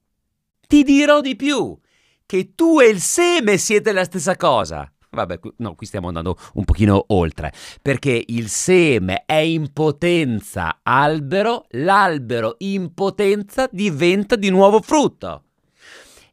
Ti 0.66 0.84
dirò 0.84 1.20
di 1.20 1.36
più, 1.36 1.78
che 2.26 2.54
tu 2.56 2.80
e 2.80 2.88
il 2.88 3.02
seme 3.02 3.58
siete 3.58 3.92
la 3.92 4.06
stessa 4.06 4.38
cosa. 4.38 4.90
Vabbè, 5.10 5.40
no, 5.58 5.76
qui 5.76 5.86
stiamo 5.86 6.08
andando 6.08 6.38
un 6.54 6.64
pochino 6.64 7.04
oltre, 7.10 7.52
perché 7.82 8.24
il 8.26 8.48
seme 8.48 9.24
è 9.26 9.36
in 9.36 9.74
potenza 9.74 10.80
albero, 10.82 11.66
l'albero 11.72 12.56
in 12.60 12.94
potenza 12.94 13.68
diventa 13.70 14.38
di 14.38 14.50
nuovo 14.50 14.82
frutto. 14.82 15.44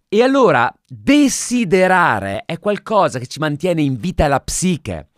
E 0.08 0.22
allora 0.22 0.72
desiderare 0.86 2.44
è 2.46 2.58
qualcosa 2.58 3.18
che 3.18 3.26
ci 3.26 3.40
mantiene 3.40 3.82
in 3.82 3.96
vita 3.96 4.28
la 4.28 4.40
psiche, 4.40 5.09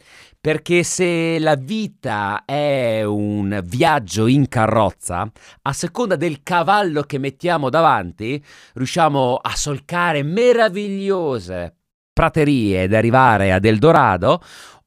perché 0.42 0.82
se 0.82 1.38
la 1.38 1.54
vita 1.54 2.44
è 2.44 3.04
un 3.04 3.62
viaggio 3.64 4.26
in 4.26 4.49
carrozza, 4.49 5.30
a 5.62 5.72
seconda 5.72 6.16
del 6.16 6.42
cavallo 6.42 7.02
che 7.02 7.18
mettiamo 7.18 7.70
davanti, 7.70 8.44
riusciamo 8.75 9.37
a 9.37 9.54
solcare 9.54 10.25
meravigliose 10.25 11.76
praterie 12.12 12.82
ed 12.82 12.92
arrivare 12.92 13.52
ad 13.52 13.64
Eldorado, 13.64 14.42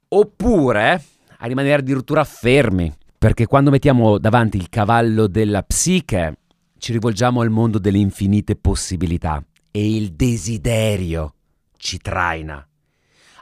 oppure 0.09 1.01
a 1.37 1.47
rimanere 1.47 1.79
addirittura 1.79 2.25
fermi, 2.25 2.93
perché 3.17 3.45
quando 3.45 3.69
mettiamo 3.69 4.17
davanti 4.17 4.57
il 4.57 4.67
cavallo 4.67 5.27
della 5.27 5.63
psiche, 5.63 6.39
ci 6.77 6.91
rivolgiamo 6.91 7.39
al 7.39 7.49
mondo 7.49 7.79
delle 7.79 7.97
infinite 7.97 8.57
possibilità 8.57 9.41
e 9.71 9.95
il 9.95 10.11
desiderio 10.11 11.33
ci 11.77 11.97
traina. 11.99 12.67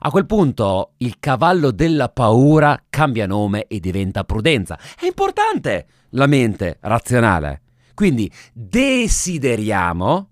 A 0.06 0.12
quel 0.12 0.26
punto 0.26 0.96
il 0.98 1.18
cavallo 1.18 1.72
della 1.72 2.10
paura 2.10 2.84
cambia 2.90 3.26
nome 3.26 3.68
e 3.68 3.80
diventa 3.80 4.26
prudenza. 4.26 4.78
È 5.00 5.06
importante 5.06 5.88
la 6.10 6.28
mente 6.28 6.78
razionale. 6.82 7.62
Quindi 7.94 8.30
desideriamo 8.52 10.30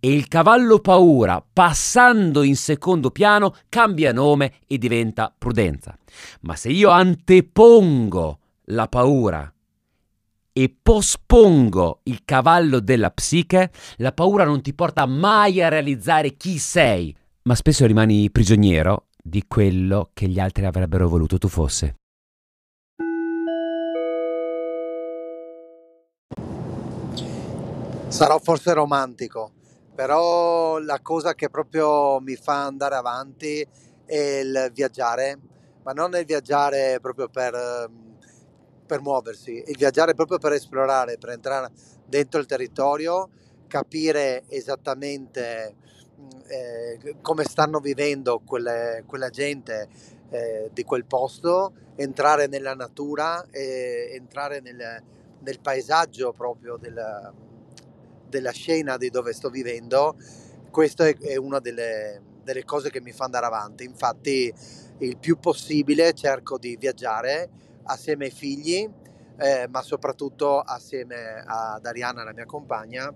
e 0.00 0.10
il 0.10 0.26
cavallo 0.26 0.78
paura, 0.78 1.44
passando 1.52 2.42
in 2.42 2.56
secondo 2.56 3.10
piano, 3.10 3.54
cambia 3.68 4.10
nome 4.14 4.54
e 4.66 4.78
diventa 4.78 5.30
prudenza. 5.36 5.98
Ma 6.40 6.56
se 6.56 6.70
io 6.70 6.88
antepongo 6.88 8.38
la 8.66 8.88
paura 8.88 9.52
e 10.50 10.74
pospongo 10.82 12.00
il 12.04 12.22
cavallo 12.24 12.80
della 12.80 13.10
psiche, 13.10 13.70
la 13.96 14.12
paura 14.12 14.44
non 14.44 14.62
ti 14.62 14.72
porta 14.72 15.04
mai 15.04 15.62
a 15.62 15.68
realizzare 15.68 16.38
chi 16.38 16.56
sei, 16.56 17.14
ma 17.42 17.54
spesso 17.54 17.84
rimani 17.84 18.30
prigioniero 18.30 19.08
di 19.22 19.44
quello 19.46 20.10
che 20.12 20.26
gli 20.26 20.38
altri 20.38 20.64
avrebbero 20.64 21.08
voluto 21.08 21.38
tu 21.38 21.48
fosse. 21.48 21.94
Sarò 28.08 28.38
forse 28.38 28.72
romantico, 28.72 29.52
però 29.94 30.78
la 30.78 30.98
cosa 31.00 31.34
che 31.34 31.48
proprio 31.48 32.20
mi 32.20 32.34
fa 32.34 32.64
andare 32.64 32.96
avanti 32.96 33.66
è 34.04 34.16
il 34.16 34.70
viaggiare, 34.74 35.38
ma 35.84 35.92
non 35.92 36.16
il 36.16 36.24
viaggiare 36.24 36.98
proprio 37.00 37.28
per, 37.28 37.88
per 38.84 39.00
muoversi, 39.00 39.62
il 39.64 39.76
viaggiare 39.76 40.14
proprio 40.14 40.38
per 40.38 40.52
esplorare, 40.52 41.18
per 41.18 41.30
entrare 41.30 41.70
dentro 42.04 42.40
il 42.40 42.46
territorio, 42.46 43.28
capire 43.68 44.42
esattamente 44.48 45.76
eh, 46.46 47.16
come 47.20 47.44
stanno 47.44 47.78
vivendo 47.80 48.40
quelle, 48.44 49.04
quella 49.06 49.30
gente 49.30 49.88
eh, 50.30 50.70
di 50.72 50.84
quel 50.84 51.04
posto, 51.04 51.72
entrare 51.96 52.46
nella 52.46 52.74
natura 52.74 53.44
e 53.50 54.10
entrare 54.14 54.60
nel, 54.60 55.02
nel 55.40 55.60
paesaggio 55.60 56.32
proprio 56.32 56.76
della, 56.76 57.32
della, 58.28 58.52
scena 58.52 58.96
di 58.96 59.10
dove 59.10 59.32
sto 59.32 59.48
vivendo. 59.48 60.16
Questa 60.70 61.06
è, 61.06 61.16
è 61.18 61.36
una 61.36 61.58
delle, 61.58 62.20
delle 62.42 62.64
cose 62.64 62.90
che 62.90 63.00
mi 63.00 63.12
fa 63.12 63.24
andare 63.24 63.46
avanti. 63.46 63.84
Infatti, 63.84 64.52
il 64.98 65.16
più 65.16 65.38
possibile 65.38 66.12
cerco 66.12 66.58
di 66.58 66.76
viaggiare 66.76 67.48
assieme 67.84 68.26
ai 68.26 68.30
figli, 68.30 68.88
eh, 69.38 69.66
ma 69.68 69.82
soprattutto 69.82 70.60
assieme 70.60 71.42
ad 71.44 71.84
Ariana, 71.84 72.24
la 72.24 72.32
mia 72.32 72.44
compagna, 72.44 73.12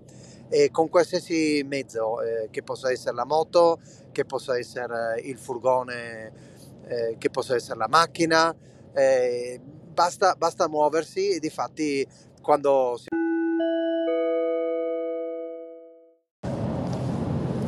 e 0.49 0.69
con 0.71 0.89
qualsiasi 0.89 1.63
mezzo, 1.65 2.21
eh, 2.21 2.49
che 2.51 2.63
possa 2.63 2.91
essere 2.91 3.15
la 3.15 3.25
moto, 3.25 3.79
che 4.11 4.25
possa 4.25 4.57
essere 4.57 5.19
il 5.21 5.37
furgone, 5.37 6.31
eh, 6.87 7.15
che 7.17 7.29
possa 7.29 7.55
essere 7.55 7.77
la 7.77 7.87
macchina, 7.87 8.55
eh, 8.93 9.59
basta, 9.61 10.35
basta 10.35 10.67
muoversi 10.69 11.29
e 11.29 11.39
di 11.39 11.49
fatti 11.49 12.07
quando 12.41 12.97
si... 12.97 13.14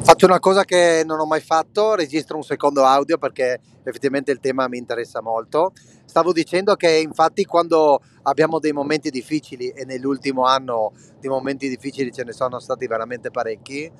Faccio 0.07 0.25
una 0.25 0.39
cosa 0.39 0.63
che 0.63 1.03
non 1.05 1.19
ho 1.19 1.25
mai 1.25 1.41
fatto, 1.41 1.93
registro 1.93 2.37
un 2.37 2.43
secondo 2.43 2.85
audio 2.85 3.17
perché 3.17 3.59
effettivamente 3.83 4.31
il 4.31 4.39
tema 4.39 4.69
mi 4.69 4.77
interessa 4.77 5.21
molto. 5.21 5.73
Stavo 6.05 6.31
dicendo 6.31 6.75
che 6.75 6.89
infatti 6.91 7.43
quando 7.43 7.99
abbiamo 8.21 8.59
dei 8.59 8.71
momenti 8.71 9.09
difficili 9.09 9.67
e 9.67 9.83
nell'ultimo 9.83 10.45
anno 10.45 10.93
di 11.19 11.27
momenti 11.27 11.67
difficili 11.67 12.13
ce 12.13 12.23
ne 12.23 12.31
sono 12.31 12.57
stati 12.59 12.87
veramente 12.87 13.31
parecchi, 13.31 13.91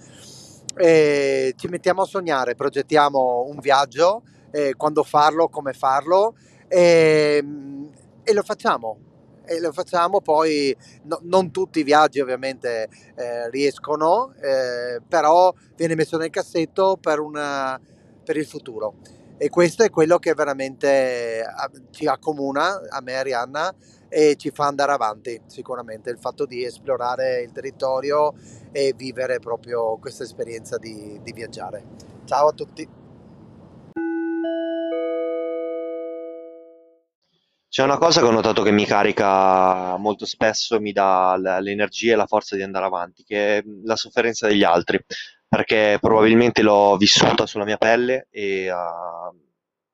ci 0.77 1.67
mettiamo 1.67 2.03
a 2.03 2.05
sognare, 2.05 2.55
progettiamo 2.55 3.45
un 3.45 3.59
viaggio, 3.59 4.23
quando 4.77 5.03
farlo, 5.03 5.49
come 5.49 5.73
farlo 5.73 6.35
e, 6.69 7.43
e 8.23 8.33
lo 8.33 8.43
facciamo 8.43 8.97
e 9.47 9.59
lo 9.59 9.71
facciamo 9.71 10.21
poi 10.21 10.75
no, 11.03 11.19
non 11.23 11.51
tutti 11.51 11.79
i 11.79 11.83
viaggi 11.83 12.19
ovviamente 12.19 12.89
eh, 13.15 13.49
riescono 13.49 14.33
eh, 14.41 15.01
però 15.07 15.53
viene 15.75 15.95
messo 15.95 16.17
nel 16.17 16.29
cassetto 16.29 16.97
per, 16.99 17.19
una, 17.19 17.79
per 18.23 18.37
il 18.37 18.45
futuro. 18.45 18.95
E 19.39 19.49
questo 19.49 19.83
è 19.83 19.91
quello 19.91 20.17
che 20.17 20.33
veramente 20.33 21.45
ci 21.91 22.07
accomuna 22.07 22.81
a 22.89 23.01
me 23.01 23.11
e 23.11 23.15
Arianna 23.15 23.75
e 24.09 24.35
ci 24.35 24.49
fa 24.49 24.65
andare 24.65 24.91
avanti 24.91 25.39
sicuramente 25.45 26.09
il 26.09 26.17
fatto 26.17 26.45
di 26.45 26.63
esplorare 26.63 27.41
il 27.41 27.51
territorio 27.51 28.33
e 28.71 28.93
vivere 28.95 29.37
proprio 29.37 29.97
questa 29.97 30.23
esperienza 30.23 30.77
di, 30.77 31.19
di 31.21 31.33
viaggiare. 31.33 31.83
Ciao 32.25 32.47
a 32.47 32.53
tutti 32.53 33.06
C'è 37.69 37.83
una 37.83 37.97
cosa 37.97 38.21
che 38.21 38.27
ho 38.27 38.31
notato 38.31 38.63
che 38.63 38.71
mi 38.71 38.85
carica 38.85 39.97
molto 39.97 40.25
spesso 40.25 40.79
mi 40.79 40.93
dà 40.93 41.35
l'energia 41.59 42.13
e 42.13 42.15
la 42.15 42.25
forza 42.25 42.55
di 42.55 42.63
andare 42.63 42.85
avanti, 42.85 43.23
che 43.23 43.57
è 43.57 43.63
la 43.83 43.95
sofferenza 43.97 44.47
degli 44.47 44.63
altri, 44.63 44.99
perché 45.47 45.97
probabilmente 45.99 46.61
l'ho 46.61 46.95
vissuta 46.97 47.45
sulla 47.45 47.65
mia 47.65 47.77
pelle 47.77 48.27
e 48.31 48.71
uh, 48.71 49.35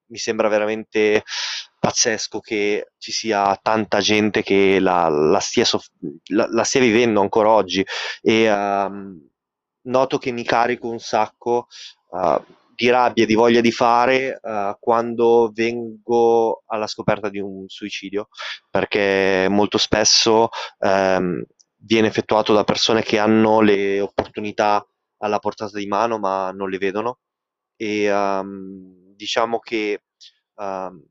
mi 0.08 0.18
sembra 0.18 0.48
veramente 0.50 1.24
pazzesco 1.80 2.40
che 2.40 2.92
ci 2.98 3.12
sia 3.12 3.60
tanta 3.62 4.00
gente 4.00 4.44
che 4.44 4.80
la, 4.80 5.10
la, 5.10 5.40
stia, 5.40 5.66
soff- 5.66 5.92
la, 6.28 6.48
la 6.50 6.64
stia, 6.64 6.80
vivendo 6.80 7.22
ancora 7.22 7.50
oggi 7.50 7.86
e 8.22 8.52
uh, 8.52 9.30
noto 9.82 10.18
che 10.20 10.32
mi 10.32 10.44
carico 10.44 10.88
un 10.88 11.00
sacco. 11.00 11.68
Uh, 12.10 12.42
di 12.76 12.90
rabbia 12.90 13.24
e 13.24 13.28
di 13.28 13.36
voglia 13.36 13.62
di 13.62 13.72
fare 13.72 14.40
uh, 14.42 14.76
quando 14.80 15.52
vengo 15.54 16.64
alla 16.68 16.88
scoperta 16.88 17.30
di 17.30 17.40
un 17.40 17.66
suicidio, 17.68 18.30
perché 18.70 19.48
molto 19.50 19.78
spesso 19.78 20.50
um, 20.80 21.44
viene 21.78 22.08
effettuato 22.08 22.54
da 22.54 22.64
persone 22.64 23.04
che 23.04 23.20
hanno 23.20 23.62
le 23.62 24.00
opportunità 24.00 24.86
alla 25.18 25.40
portata 25.40 25.78
di 25.78 25.86
mano 25.86 26.18
ma 26.18 26.52
non 26.52 26.70
le 26.70 26.78
vedono. 26.78 27.20
E 27.76 28.12
um, 28.12 29.14
diciamo 29.16 29.60
che 29.60 30.04
um, 30.56 31.02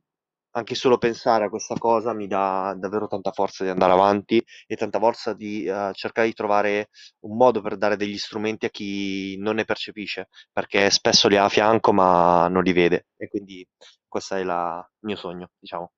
anche 0.53 0.75
solo 0.75 0.99
pensare 0.99 1.45
a 1.45 1.49
questa 1.49 1.77
cosa 1.77 2.13
mi 2.13 2.27
dà 2.27 2.75
davvero 2.79 3.07
tanta 3.07 3.33
forza 3.33 3.65
di 3.65 3.71
andare 3.71 3.93
avanti 3.93 4.43
e 4.67 4.77
tanta 4.77 4.99
forza 4.99 5.33
di 5.33 5.67
uh, 5.67 5.93
cercare 5.93 6.29
di 6.29 6.35
trovare 6.35 6.89
un 7.21 7.37
modo 7.37 7.61
per 7.61 7.77
dare 7.77 7.97
degli 7.97 8.19
strumenti 8.19 8.67
a 8.67 8.71
chi 8.71 9.37
non 9.39 9.57
ne 9.57 9.65
percepisce, 9.65 10.29
perché 10.53 10.91
spesso 10.91 11.29
li 11.29 11.37
ha 11.37 11.45
a 11.45 11.49
fianco 11.49 11.93
ma 11.93 12.49
non 12.49 12.63
li 12.63 12.73
vede 12.73 13.07
e 13.17 13.29
quindi 13.29 13.67
questo 14.07 14.35
è 14.35 14.41
il 14.41 14.87
mio 15.01 15.17
sogno, 15.17 15.51
diciamo. 15.59 15.91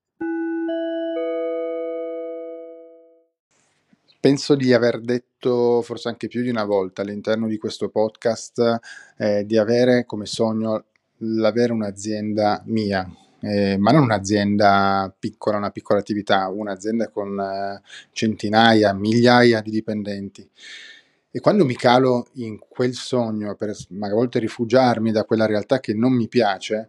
Penso 4.20 4.54
di 4.54 4.72
aver 4.72 5.00
detto 5.00 5.82
forse 5.82 6.08
anche 6.08 6.28
più 6.28 6.40
di 6.42 6.48
una 6.48 6.64
volta 6.64 7.02
all'interno 7.02 7.46
di 7.46 7.58
questo 7.58 7.90
podcast 7.90 8.78
eh, 9.18 9.44
di 9.44 9.58
avere 9.58 10.06
come 10.06 10.24
sogno 10.24 10.86
l'avere 11.18 11.72
un'azienda 11.72 12.62
mia, 12.64 13.06
eh, 13.44 13.76
ma 13.78 13.90
non 13.90 14.04
un'azienda 14.04 15.14
piccola, 15.18 15.58
una 15.58 15.70
piccola 15.70 15.98
attività, 16.00 16.48
un'azienda 16.48 17.08
con 17.10 17.38
eh, 17.38 17.82
centinaia, 18.12 18.94
migliaia 18.94 19.60
di 19.60 19.70
dipendenti. 19.70 20.48
E 21.30 21.40
quando 21.40 21.64
mi 21.64 21.74
calo 21.76 22.28
in 22.34 22.58
quel 22.58 22.94
sogno 22.94 23.54
per 23.56 23.70
a 23.70 24.08
volte 24.14 24.38
rifugiarmi 24.38 25.10
da 25.10 25.24
quella 25.24 25.46
realtà 25.46 25.80
che 25.80 25.92
non 25.92 26.12
mi 26.12 26.28
piace, 26.28 26.88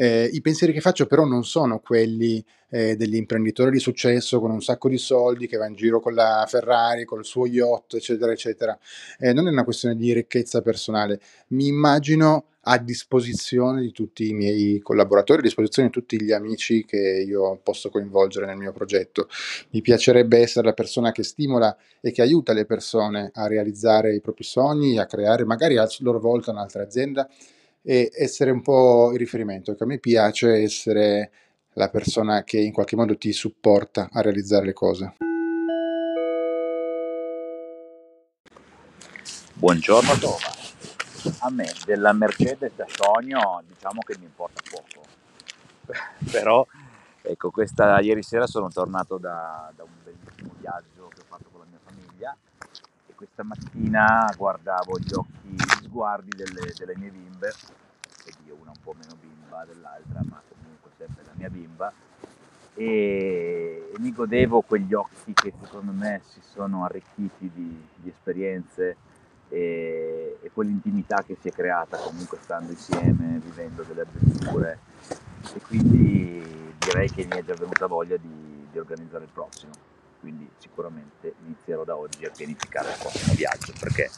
eh, 0.00 0.30
I 0.32 0.40
pensieri 0.40 0.72
che 0.72 0.80
faccio 0.80 1.06
però 1.06 1.24
non 1.24 1.44
sono 1.44 1.80
quelli 1.80 2.44
eh, 2.70 2.94
dell'imprenditore 2.94 3.72
di 3.72 3.80
successo 3.80 4.38
con 4.38 4.52
un 4.52 4.62
sacco 4.62 4.88
di 4.88 4.96
soldi 4.96 5.48
che 5.48 5.56
va 5.56 5.66
in 5.66 5.74
giro 5.74 5.98
con 5.98 6.14
la 6.14 6.44
Ferrari, 6.46 7.04
col 7.04 7.24
suo 7.24 7.46
yacht, 7.46 7.94
eccetera, 7.94 8.30
eccetera. 8.30 8.78
Eh, 9.18 9.32
non 9.32 9.48
è 9.48 9.50
una 9.50 9.64
questione 9.64 9.96
di 9.96 10.12
ricchezza 10.12 10.62
personale. 10.62 11.20
Mi 11.48 11.66
immagino 11.66 12.44
a 12.70 12.76
disposizione 12.76 13.80
di 13.80 13.92
tutti 13.92 14.28
i 14.28 14.34
miei 14.34 14.78
collaboratori, 14.80 15.38
a 15.38 15.42
disposizione 15.42 15.88
di 15.88 15.94
tutti 15.94 16.22
gli 16.22 16.32
amici 16.32 16.84
che 16.84 17.24
io 17.26 17.58
posso 17.62 17.88
coinvolgere 17.88 18.44
nel 18.44 18.58
mio 18.58 18.72
progetto. 18.72 19.28
Mi 19.70 19.80
piacerebbe 19.80 20.38
essere 20.38 20.66
la 20.66 20.74
persona 20.74 21.10
che 21.10 21.22
stimola 21.22 21.74
e 22.02 22.12
che 22.12 22.20
aiuta 22.20 22.52
le 22.52 22.66
persone 22.66 23.30
a 23.32 23.46
realizzare 23.46 24.14
i 24.14 24.20
propri 24.20 24.44
sogni, 24.44 24.98
a 24.98 25.06
creare 25.06 25.46
magari 25.46 25.78
a 25.78 25.88
loro 26.00 26.20
volta 26.20 26.50
un'altra 26.50 26.82
azienda 26.82 27.26
e 27.82 28.10
essere 28.14 28.50
un 28.50 28.60
po' 28.60 29.12
il 29.12 29.18
riferimento. 29.18 29.70
Ecco, 29.70 29.84
a 29.84 29.86
me 29.86 29.98
piace 29.98 30.52
essere 30.52 31.30
la 31.72 31.88
persona 31.88 32.44
che 32.44 32.58
in 32.58 32.72
qualche 32.72 32.96
modo 32.96 33.16
ti 33.16 33.32
supporta 33.32 34.10
a 34.12 34.20
realizzare 34.20 34.66
le 34.66 34.72
cose. 34.74 35.14
Buongiorno 39.54 40.12
Toma, 40.18 40.36
a 41.40 41.50
me 41.50 41.72
della 41.84 42.12
Mercedes 42.12 42.72
da 42.74 42.86
sogno 42.88 43.62
diciamo 43.66 44.00
che 44.02 44.16
mi 44.18 44.24
importa 44.24 44.60
poco, 44.70 45.06
però 46.30 46.66
ecco 47.22 47.50
questa 47.50 47.98
ieri 48.00 48.22
sera 48.22 48.46
sono 48.46 48.68
tornato 48.68 49.18
da, 49.18 49.72
da 49.74 49.84
un 49.84 49.90
bellissimo 50.02 50.54
viaggio 50.58 51.08
che 51.08 51.20
ho 51.20 51.24
fatto 51.26 51.48
con 51.50 51.60
la 51.60 51.66
mia 51.68 51.80
famiglia 51.82 52.36
e 53.06 53.14
questa 53.14 53.42
mattina 53.42 54.32
guardavo 54.36 54.98
gli 54.98 55.12
occhi, 55.12 55.48
gli 55.48 55.84
sguardi 55.84 56.30
delle, 56.36 56.72
delle 56.76 56.96
mie 56.96 57.10
bimbe 57.10 57.48
e 58.24 58.32
io 58.46 58.56
una 58.60 58.70
un 58.70 58.82
po' 58.82 58.94
meno 58.94 59.16
bimba 59.20 59.64
dell'altra, 59.64 60.20
ma 60.28 60.40
comunque 60.48 60.90
sempre 60.96 61.24
la 61.24 61.32
mia 61.34 61.48
bimba, 61.48 61.92
e 62.74 63.90
mi 63.98 64.12
godevo 64.12 64.60
quegli 64.60 64.94
occhi 64.94 65.32
che 65.32 65.52
secondo 65.60 65.90
me 65.90 66.20
si 66.28 66.40
sono 66.40 66.84
arricchiti 66.84 67.50
di, 67.52 67.88
di 67.96 68.08
esperienze 68.08 68.96
e, 69.48 70.38
e, 70.42 70.50
quell'intimità 70.52 71.22
che 71.26 71.36
si 71.40 71.48
è 71.48 71.52
creata 71.52 71.96
comunque 71.96 72.38
stando 72.42 72.72
insieme, 72.72 73.40
vivendo 73.42 73.82
delle 73.82 74.02
avventure. 74.02 74.78
E 75.54 75.60
quindi 75.60 76.74
direi 76.78 77.10
che 77.10 77.24
mi 77.24 77.36
è 77.38 77.44
già 77.44 77.54
venuta 77.54 77.86
voglia 77.86 78.16
di, 78.16 78.66
di 78.70 78.78
organizzare 78.78 79.24
il 79.24 79.30
prossimo. 79.32 79.72
Quindi 80.20 80.48
sicuramente 80.58 81.34
inizierò 81.44 81.84
da 81.84 81.96
oggi 81.96 82.24
a 82.24 82.30
pianificare 82.30 82.90
il 82.90 82.96
prossimo 82.98 83.34
viaggio 83.34 83.72
perché 83.78 84.10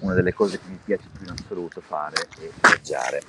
una 0.00 0.14
delle 0.14 0.32
cose 0.32 0.58
che 0.58 0.68
mi 0.68 0.78
piace 0.82 1.08
più 1.12 1.26
in 1.26 1.32
assoluto 1.32 1.80
fare 1.80 2.16
è 2.38 2.50
viaggiare. 2.60 3.22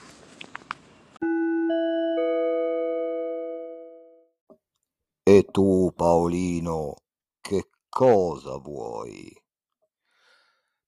E 5.27 5.45
tu, 5.51 5.91
Paolino, 5.95 6.95
che 7.41 7.69
cosa 7.89 8.57
vuoi? 8.57 9.44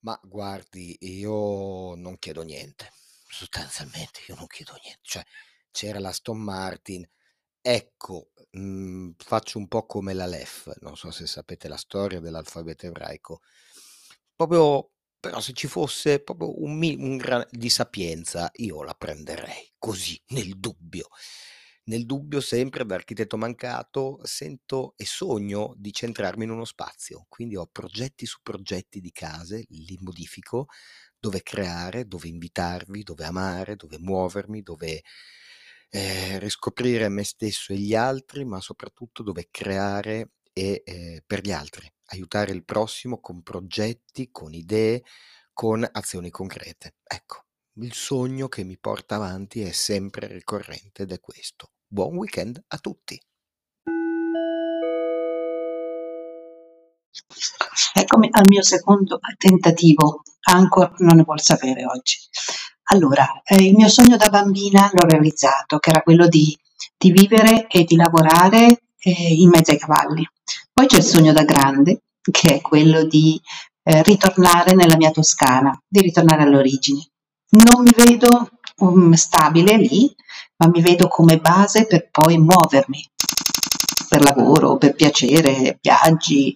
Ma 0.08 0.17
guardi, 0.24 0.96
io 1.02 1.93
non 1.96 2.17
chiedo 2.17 2.41
niente, 2.41 2.89
sostanzialmente 3.28 4.22
io 4.30 4.36
non 4.36 4.48
chiedo 4.48 4.72
niente. 4.82 5.02
Cioè, 5.04 5.26
c'era 5.70 6.00
la 6.00 6.08
Aston 6.10 6.38
Martin, 6.39 7.06
ecco, 7.60 8.30
mh, 8.52 9.10
faccio 9.17 9.58
un 9.58 9.67
po' 9.67 9.86
come 9.86 10.13
la 10.13 10.26
LEF, 10.26 10.72
non 10.80 10.96
so 10.96 11.12
se 11.12 11.28
sapete 11.28 11.67
la 11.67 11.76
storia 11.76 12.22
dell'alfabeto 12.22 12.86
ebraico. 12.86 13.41
Proprio, 14.34 14.91
però 15.20 15.41
se 15.41 15.52
ci 15.52 15.67
fosse 15.67 16.22
proprio 16.22 16.62
un, 16.63 16.82
un 17.00 17.17
gran 17.17 17.46
di 17.50 17.70
sapienza, 17.70 18.50
io 18.56 18.84
la 18.84 18.93
prenderei, 18.93 19.74
così, 19.78 20.22
nel 20.30 20.58
dubbio. 20.58 21.10
Nel 21.88 22.06
dubbio 22.06 22.41
sempre 22.41 22.84
da 22.86 22.95
architetto 22.95 23.38
mancato 23.38 24.19
sento 24.23 24.93
e 24.97 25.06
sogno 25.06 25.73
di 25.78 25.93
centrarmi 25.93 26.43
in 26.43 26.50
uno 26.50 26.65
spazio, 26.65 27.26
quindi 27.30 27.56
ho 27.56 27.65
progetti 27.65 28.26
su 28.26 28.39
progetti 28.43 29.00
di 29.00 29.12
case, 29.12 29.63
li 29.69 29.97
modifico, 30.02 30.67
dove 31.17 31.41
creare, 31.43 32.06
dove 32.06 32.28
invitarvi, 32.28 33.04
dove 33.04 33.23
amare, 33.23 33.78
dove 33.78 33.97
muovermi, 34.00 34.62
dove 34.63 35.02
eh, 35.89 36.39
riscoprire 36.39 37.08
me 37.10 37.23
stesso 37.23 37.71
e 37.71 37.78
gli 37.78 37.95
altri, 37.95 38.43
ma 38.43 38.60
soprattutto 38.60 39.23
dove 39.23 39.47
creare 39.50 40.32
e, 40.52 40.82
eh, 40.86 41.23
per 41.26 41.41
gli 41.41 41.52
altri, 41.52 41.89
aiutare 42.08 42.52
il 42.52 42.65
prossimo 42.65 43.19
con 43.21 43.41
progetti, 43.43 44.28
con 44.32 44.54
idee, 44.54 45.04
con 45.54 45.88
azioni 45.89 46.30
concrete. 46.32 46.97
Ecco, 47.04 47.45
il 47.76 47.93
sogno 47.93 48.50
che 48.50 48.63
mi 48.65 48.78
porta 48.78 49.15
avanti 49.15 49.62
è 49.62 49.71
sempre 49.71 50.28
ricorrente 50.28 51.04
ed 51.04 51.12
è 51.13 51.19
questo. 51.21 51.71
Buon 51.89 52.17
weekend 52.17 52.62
a 52.67 52.78
tutti! 52.80 53.17
Eccomi 57.93 58.28
al 58.30 58.45
mio 58.45 58.62
secondo 58.62 59.19
tentativo, 59.38 60.21
ancora 60.50 60.91
non 60.97 61.15
ne 61.15 61.23
vuol 61.23 61.39
sapere 61.39 61.86
oggi. 61.86 62.17
Allora, 62.89 63.41
eh, 63.45 63.67
il 63.67 63.73
mio 63.73 63.88
sogno 63.88 64.17
da 64.17 64.28
bambina 64.28 64.89
l'ho 64.91 65.06
realizzato, 65.06 65.78
che 65.78 65.91
era 65.91 66.02
quello 66.02 66.28
di, 66.28 66.54
di 66.97 67.12
vivere 67.12 67.67
e 67.67 67.86
di 67.86 67.95
lavorare 67.95 68.82
eh, 69.00 69.34
in 69.34 69.47
mezzo 69.47 69.71
ai 69.71 69.80
cavalli. 69.80 70.30
Poi 70.73 70.88
c'è 70.88 70.97
il 70.97 71.04
sogno 71.04 71.32
da 71.32 71.45
grande, 71.45 72.02
che 72.19 72.56
è 72.56 72.62
quello 72.62 73.06
di 73.06 73.41
eh, 73.84 74.04
ritornare 74.04 74.73
nella 74.73 74.97
mia 74.97 75.12
Toscana, 75.12 75.82
di 75.88 76.02
ritornare 76.02 76.43
alle 76.43 76.58
origini. 76.58 77.10
Non 77.52 77.82
mi 77.82 77.93
vedo 77.95 78.50
um, 78.80 79.13
stabile 79.13 79.78
lì, 79.78 80.13
ma 80.58 80.70
mi 80.70 80.82
vedo 80.82 81.08
come 81.08 81.38
base 81.38 81.86
per 81.86 82.10
poi 82.10 82.38
muovermi 82.38 83.10
per 84.08 84.22
lavoro, 84.22 84.78
per 84.78 84.96
piacere, 84.96 85.78
viaggi 85.82 86.56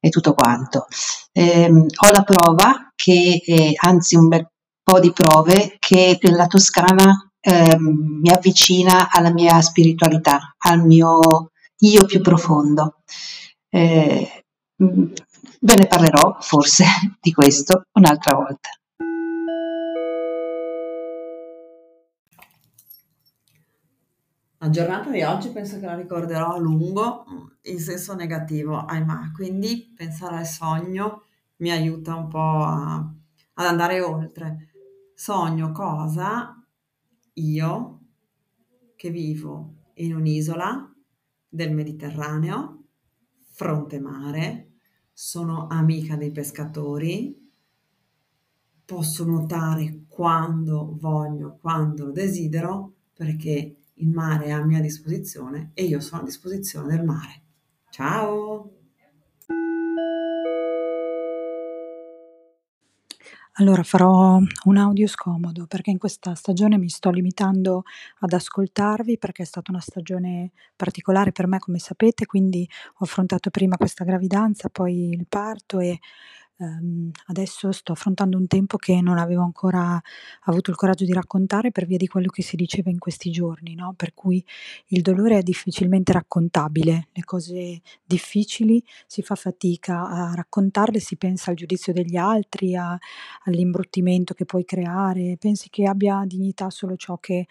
e 0.00 0.08
tutto 0.10 0.34
quanto. 0.34 0.86
Eh, 1.32 1.70
ho 1.70 2.10
la 2.10 2.22
prova 2.22 2.92
che, 2.94 3.40
eh, 3.44 3.72
anzi 3.76 4.16
un 4.16 4.28
bel 4.28 4.48
po' 4.82 5.00
di 5.00 5.12
prove, 5.12 5.76
che 5.78 6.18
la 6.22 6.46
Toscana 6.46 7.30
eh, 7.40 7.76
mi 7.78 8.30
avvicina 8.30 9.08
alla 9.10 9.32
mia 9.32 9.60
spiritualità, 9.60 10.54
al 10.58 10.84
mio 10.84 11.50
io 11.78 12.04
più 12.04 12.20
profondo. 12.20 13.02
Eh, 13.70 14.44
ve 14.76 15.74
ne 15.74 15.86
parlerò 15.86 16.36
forse 16.40 16.84
di 17.20 17.32
questo 17.32 17.82
un'altra 17.92 18.34
volta. 18.34 18.70
La 24.68 24.74
giornata 24.74 25.10
di 25.10 25.22
oggi 25.22 25.48
penso 25.48 25.80
che 25.80 25.86
la 25.86 25.94
ricorderò 25.94 26.52
a 26.52 26.58
lungo 26.58 27.24
mm, 27.26 27.46
in 27.72 27.80
senso 27.80 28.14
negativo, 28.14 28.76
ahimè, 28.76 29.32
quindi 29.32 29.94
pensare 29.96 30.36
al 30.36 30.46
sogno 30.46 31.22
mi 31.56 31.70
aiuta 31.70 32.14
un 32.14 32.28
po' 32.28 32.64
a, 32.64 32.96
ad 32.96 33.64
andare 33.64 34.02
oltre. 34.02 34.68
Sogno 35.14 35.72
cosa? 35.72 36.62
Io 37.32 38.00
che 38.94 39.08
vivo 39.08 39.76
in 39.94 40.14
un'isola 40.14 40.94
del 41.48 41.72
Mediterraneo, 41.72 42.82
fronte 43.50 43.98
mare, 43.98 44.72
sono 45.14 45.66
amica 45.70 46.14
dei 46.16 46.30
pescatori, 46.30 47.50
posso 48.84 49.24
nuotare 49.24 50.04
quando 50.08 50.94
voglio, 51.00 51.56
quando 51.58 52.10
desidero, 52.10 52.96
perché 53.14 53.78
il 53.98 54.08
mare 54.08 54.46
è 54.46 54.50
a 54.50 54.64
mia 54.64 54.80
disposizione 54.80 55.70
e 55.74 55.84
io 55.84 56.00
sono 56.00 56.22
a 56.22 56.24
disposizione 56.24 56.94
del 56.94 57.04
mare. 57.04 57.42
Ciao! 57.90 58.72
Allora 63.60 63.82
farò 63.82 64.38
un 64.66 64.76
audio 64.76 65.08
scomodo 65.08 65.66
perché 65.66 65.90
in 65.90 65.98
questa 65.98 66.36
stagione 66.36 66.78
mi 66.78 66.88
sto 66.88 67.10
limitando 67.10 67.82
ad 68.20 68.32
ascoltarvi 68.32 69.18
perché 69.18 69.42
è 69.42 69.46
stata 69.46 69.72
una 69.72 69.80
stagione 69.80 70.52
particolare 70.76 71.32
per 71.32 71.48
me 71.48 71.58
come 71.58 71.80
sapete, 71.80 72.24
quindi 72.24 72.68
ho 72.98 73.04
affrontato 73.04 73.50
prima 73.50 73.76
questa 73.76 74.04
gravidanza, 74.04 74.68
poi 74.68 75.08
il 75.08 75.26
parto 75.28 75.80
e 75.80 75.98
Ehm, 76.60 77.10
adesso 77.26 77.70
sto 77.70 77.92
affrontando 77.92 78.36
un 78.36 78.48
tempo 78.48 78.76
che 78.78 79.00
non 79.00 79.16
avevo 79.18 79.42
ancora 79.44 80.00
avuto 80.44 80.70
il 80.70 80.76
coraggio 80.76 81.04
di 81.04 81.12
raccontare 81.12 81.70
per 81.70 81.86
via 81.86 81.96
di 81.96 82.08
quello 82.08 82.28
che 82.30 82.42
si 82.42 82.56
diceva 82.56 82.90
in 82.90 82.98
questi 82.98 83.30
giorni, 83.30 83.74
no, 83.76 83.94
per 83.96 84.12
cui 84.12 84.44
il 84.88 85.02
dolore 85.02 85.38
è 85.38 85.42
difficilmente 85.42 86.12
raccontabile. 86.12 87.08
Le 87.12 87.22
cose 87.24 87.80
difficili 88.04 88.82
si 89.06 89.22
fa 89.22 89.36
fatica 89.36 90.08
a 90.08 90.32
raccontarle, 90.34 90.98
si 90.98 91.16
pensa 91.16 91.50
al 91.50 91.56
giudizio 91.56 91.92
degli 91.92 92.16
altri, 92.16 92.74
a 92.74 92.98
all'imbruttimento 93.44 94.34
che 94.34 94.44
puoi 94.44 94.64
creare, 94.64 95.36
pensi 95.38 95.68
che 95.70 95.86
abbia 95.86 96.24
dignità 96.26 96.70
solo 96.70 96.96
ciò 96.96 97.18
che, 97.18 97.46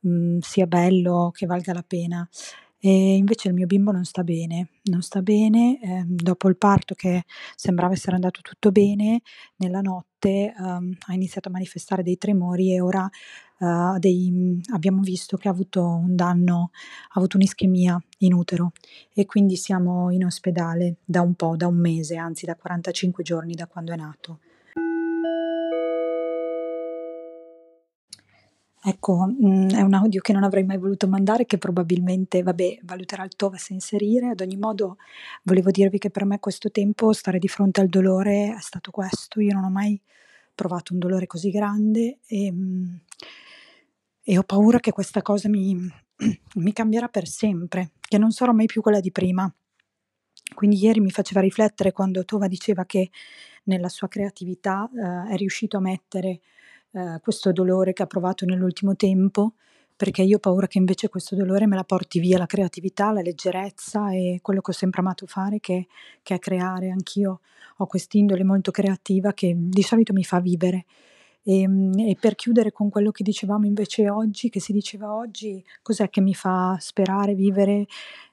mhmm, 0.00 0.38
sia 0.40 0.66
bello, 0.66 1.30
che 1.34 1.46
valga 1.46 1.72
la 1.72 1.82
pena. 1.86 2.28
E 2.84 3.14
invece 3.14 3.46
il 3.46 3.54
mio 3.54 3.66
bimbo 3.66 3.92
non 3.92 4.04
sta 4.04 4.24
bene, 4.24 4.70
non 4.90 5.02
sta 5.02 5.22
bene, 5.22 5.78
ehm, 5.80 6.04
dopo 6.16 6.48
il 6.48 6.56
parto 6.56 6.96
che 6.96 7.22
sembrava 7.54 7.92
essere 7.92 8.16
andato 8.16 8.40
tutto 8.40 8.72
bene, 8.72 9.20
nella 9.58 9.80
notte, 9.80 10.52
uhm, 10.58 10.92
ha 11.06 11.14
iniziato 11.14 11.46
a 11.48 11.52
manifestare 11.52 12.02
dei 12.02 12.18
tremori 12.18 12.72
e 12.74 12.80
ora, 12.80 13.08
uhm, 13.60 13.98
dei 14.00 14.60
abbiamo 14.72 15.00
visto 15.02 15.36
che 15.36 15.46
ha 15.46 15.52
avuto 15.52 15.84
un 15.86 16.16
danno 16.16 16.70
ha 17.10 17.18
avuto 17.20 17.36
un'ischemia 17.36 18.02
in 18.18 18.32
utero 18.34 18.72
e 19.14 19.26
quindi 19.26 19.54
siamo 19.54 20.10
in 20.10 20.24
ospedale 20.24 20.96
da 21.04 21.20
un 21.22 21.34
po', 21.34 21.54
da 21.54 21.68
un 21.68 21.76
mese, 21.76 22.16
anzi 22.16 22.46
da 22.46 22.56
45 22.56 23.22
giorni 23.22 23.54
da 23.54 23.68
quando 23.68 23.92
è 23.92 23.96
nato. 23.96 24.40
Ecco, 28.84 29.26
mhmm, 29.38 29.70
è 29.76 29.80
un 29.82 29.94
audio 29.94 30.20
che 30.20 30.32
non 30.32 30.42
avrei 30.42 30.64
mai 30.64 30.76
voluto 30.76 31.06
mandare, 31.06 31.46
che 31.46 31.56
probabilmente, 31.56 32.42
vabbè, 32.42 32.78
valuterà 32.82 33.22
il 33.24 33.36
TOV 33.36 33.54
a 33.54 33.58
inserire. 33.68 34.28
Ad 34.30 34.40
ogni 34.40 34.56
modo 34.56 34.96
volevo 35.44 35.70
dirvi 35.70 35.98
che 35.98 36.10
per 36.10 36.24
me 36.24 36.40
questo 36.40 36.68
tempo, 36.70 37.12
stare 37.12 37.38
di 37.38 37.46
fronte 37.48 37.80
al 37.80 37.88
dolore 37.88 38.54
è 38.56 38.60
stato 38.60 38.90
questo. 38.90 39.40
Io 39.40 39.54
non 39.54 39.64
ho 39.64 39.70
mai 39.70 40.00
provato 40.54 40.92
un 40.92 40.98
dolore 40.98 41.26
così 41.26 41.50
grande, 41.50 42.18
ehm, 42.26 43.00
e 44.24 44.38
ho 44.38 44.42
paura 44.44 44.78
che 44.80 44.92
questa 44.92 45.22
cosa 45.22 45.48
mi 45.48 45.76
mi 46.54 46.72
cambierà 46.72 47.08
per 47.08 47.26
sempre, 47.26 47.92
che 48.00 48.18
non 48.18 48.30
sarò 48.30 48.52
mai 48.52 48.66
più 48.66 48.80
quella 48.82 49.00
di 49.00 49.10
prima. 49.10 49.52
Quindi 50.54 50.76
ieri 50.82 51.00
mi 51.00 51.10
faceva 51.10 51.40
riflettere 51.40 51.92
quando 51.92 52.24
Tova 52.24 52.46
diceva 52.46 52.84
che 52.84 53.10
nella 53.64 53.88
sua 53.88 54.08
creatività, 54.08 54.88
ehm, 54.94 55.28
è 55.30 55.36
riuscito 55.36 55.76
a 55.78 55.80
mettere 55.80 56.40
eh, 56.92 57.20
questo 57.22 57.52
dolore 57.52 57.92
che 57.92 58.02
ha 58.02 58.06
provato 58.06 58.44
nell'ultimo 58.44 58.96
tempo, 58.96 59.54
perché 59.96 60.22
io 60.22 60.36
ho 60.36 60.40
paura 60.40 60.66
che 60.66 60.78
invece 60.78 61.08
questo 61.08 61.36
dolore 61.36 61.66
me 61.66 61.76
la 61.76 61.84
porti 61.84 62.18
via 62.18 62.38
la 62.38 62.46
creatività, 62.46 63.12
la 63.12 63.20
leggerezza 63.20 64.12
e 64.12 64.40
quello 64.42 64.60
che 64.60 64.70
ho 64.70 64.74
sempre 64.74 65.00
amato 65.00 65.26
fare, 65.26 65.60
che, 65.60 65.86
che 66.22 66.34
è 66.34 66.38
creare. 66.38 66.90
Anch'io 66.90 67.40
ho 67.76 67.86
quest'indole 67.86 68.44
molto 68.44 68.70
creativa 68.70 69.32
che 69.32 69.54
di 69.56 69.82
solito 69.82 70.12
mi 70.12 70.24
fa 70.24 70.40
vivere. 70.40 70.86
E, 71.44 71.60
ehm, 71.62 71.98
e, 71.98 72.16
per 72.20 72.34
chiudere 72.34 72.72
con 72.72 72.88
quello 72.90 73.10
che 73.10 73.22
dicevamo 73.22 73.66
invece 73.66 74.10
oggi, 74.10 74.48
che 74.48 74.60
si 74.60 74.72
diceva 74.72 75.14
oggi, 75.14 75.64
cos'è 75.82 76.08
che 76.08 76.20
mi 76.20 76.34
fa 76.34 76.76
sperare, 76.80 77.34
vivere 77.34 77.86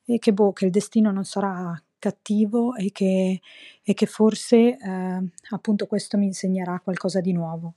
e 0.06 0.19
che, 0.19 0.34
boh, 0.34 0.54
che 0.54 0.65
il 0.65 0.72
destino 0.72 1.12
non 1.12 1.24
sarà 1.24 1.82
cattivo 2.00 2.76
e 2.76 2.91
che, 2.91 3.41
e 3.84 3.93
che 3.93 4.06
forse 4.06 4.78
eh, 4.78 5.30
appunto 5.50 5.86
questo 5.86 6.17
mi 6.17 6.26
insegnerà 6.26 6.80
qualcosa 6.80 7.19
di 7.19 7.34
nuovo. 7.34 7.76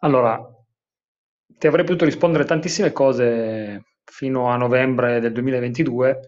Allora, 0.00 0.36
ti 1.58 1.66
avrei 1.66 1.84
potuto 1.84 2.04
rispondere 2.04 2.44
tantissime 2.44 2.92
cose 2.92 3.84
fino 4.04 4.48
a 4.48 4.56
novembre 4.56 5.20
del 5.20 5.32
2022, 5.32 6.20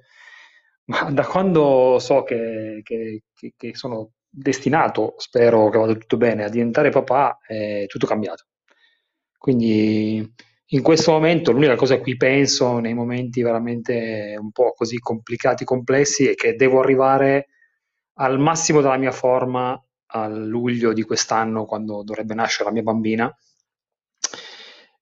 ma 0.86 1.10
da 1.10 1.24
quando 1.26 1.98
so 1.98 2.22
che, 2.22 2.80
che- 2.82 3.22
che- 3.56 3.74
sono 3.74 4.12
destinato, 4.28 5.14
spero 5.18 5.68
che 5.70 5.78
vada 5.78 5.94
tutto 5.94 6.16
bene, 6.16 6.44
a 6.44 6.48
diventare 6.48 6.90
papà, 6.90 7.38
è 7.46 7.86
tutto 7.86 8.06
cambiato. 8.06 8.44
Quindi 9.38 10.32
in 10.68 10.82
questo 10.82 11.12
momento 11.12 11.52
l'unica 11.52 11.76
cosa 11.76 11.94
a 11.94 12.00
cui 12.00 12.16
penso 12.16 12.78
nei 12.78 12.94
momenti 12.94 13.42
veramente 13.42 14.36
un 14.38 14.50
po' 14.50 14.72
così 14.72 14.98
complicati, 14.98 15.64
complessi, 15.64 16.28
è 16.28 16.34
che 16.34 16.54
devo 16.56 16.80
arrivare 16.80 17.48
al 18.14 18.38
massimo 18.38 18.80
della 18.80 18.96
mia 18.96 19.12
forma 19.12 19.80
a 20.06 20.28
luglio 20.28 20.92
di 20.92 21.02
quest'anno, 21.02 21.64
quando 21.64 22.02
dovrebbe 22.02 22.34
nascere 22.34 22.64
la 22.64 22.74
mia 22.74 22.82
bambina 22.82 23.36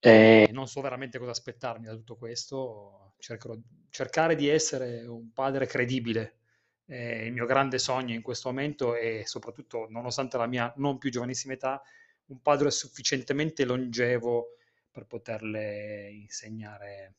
e 0.05 0.49
non 0.51 0.67
so 0.67 0.81
veramente 0.81 1.17
cosa 1.21 1.31
aspettarmi 1.31 1.87
da 1.87 1.95
tutto 1.95 2.17
questo, 2.17 3.15
cercherò, 3.21 3.55
cercare 3.89 4.35
di 4.35 4.49
essere 4.49 5.07
un 5.07 5.33
padre 5.33 5.67
credibile. 5.67 6.39
È 6.85 6.97
il 6.97 7.33
mio 7.33 7.47
grande 7.47 7.79
sogno 7.79 8.13
in 8.13 8.21
questo 8.21 8.49
momento 8.49 8.97
e 8.97 9.23
soprattutto, 9.27 9.87
nonostante 9.91 10.37
la 10.39 10.49
mia 10.49 10.73
non 10.79 10.99
più 10.99 11.09
giovanissima 11.09 11.53
età, 11.53 11.81
un 12.27 12.43
padre 12.43 12.73
sufficientemente 12.73 13.65
longevo 13.65 14.57
per 14.91 15.07
poterle 15.07 16.11
insegnare 16.11 17.15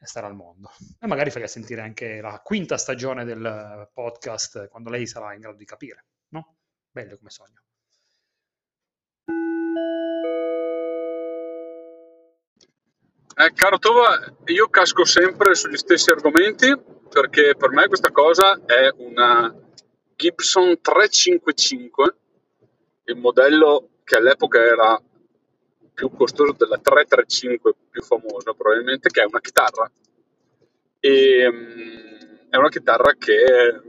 a 0.00 0.06
stare 0.06 0.26
al 0.26 0.34
mondo. 0.34 0.70
E 0.98 1.06
magari 1.06 1.30
fargli 1.30 1.46
sentire 1.46 1.82
anche 1.82 2.20
la 2.20 2.40
quinta 2.42 2.78
stagione 2.78 3.24
del 3.24 3.88
podcast 3.92 4.68
quando 4.68 4.90
lei 4.90 5.06
sarà 5.06 5.34
in 5.34 5.40
grado 5.40 5.56
di 5.56 5.64
capire, 5.64 6.06
no? 6.28 6.56
Bello 6.90 7.16
come 7.18 7.30
sogno. 7.30 7.62
Eh, 13.36 13.52
caro 13.54 13.78
Tova, 13.78 14.18
io 14.46 14.68
casco 14.68 15.04
sempre 15.04 15.54
sugli 15.54 15.76
stessi 15.76 16.10
argomenti 16.10 16.76
perché 17.08 17.54
per 17.56 17.70
me 17.70 17.86
questa 17.86 18.10
cosa 18.10 18.60
è 18.66 18.92
una 18.96 19.54
Gibson 20.14 20.80
355, 20.80 22.16
il 23.04 23.16
modello 23.16 23.88
che 24.04 24.16
all'epoca 24.16 24.62
era 24.62 25.00
più 26.00 26.10
costoso 26.16 26.54
della 26.56 26.78
335 26.78 27.74
più 27.90 28.02
famosa 28.02 28.54
probabilmente, 28.54 29.10
che 29.10 29.20
è 29.20 29.26
una 29.26 29.40
chitarra 29.40 29.90
e 30.98 31.46
mm, 31.52 32.48
è 32.48 32.56
una 32.56 32.70
chitarra 32.70 33.12
che 33.18 33.82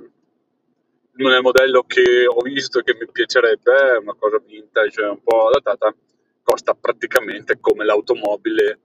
non 1.13 1.31
è 1.31 1.37
il 1.37 1.41
modello 1.41 1.83
che 1.83 2.25
ho 2.27 2.41
visto 2.41 2.79
e 2.79 2.83
che 2.83 2.97
mi 2.99 3.07
piacerebbe, 3.09 3.93
è 3.93 3.97
una 3.97 4.15
cosa 4.17 4.41
vintage, 4.45 5.01
un 5.03 5.23
po' 5.23 5.47
adattata, 5.47 5.95
costa 6.43 6.73
praticamente 6.73 7.59
come 7.61 7.85
l'automobile 7.85 8.79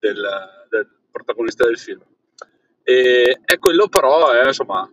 del, 0.00 0.66
del 0.68 0.88
protagonista 1.12 1.64
del 1.64 1.78
film. 1.78 2.02
E, 2.82 3.40
e 3.44 3.58
quello 3.58 3.86
però 3.86 4.32
è, 4.32 4.46
insomma, 4.46 4.90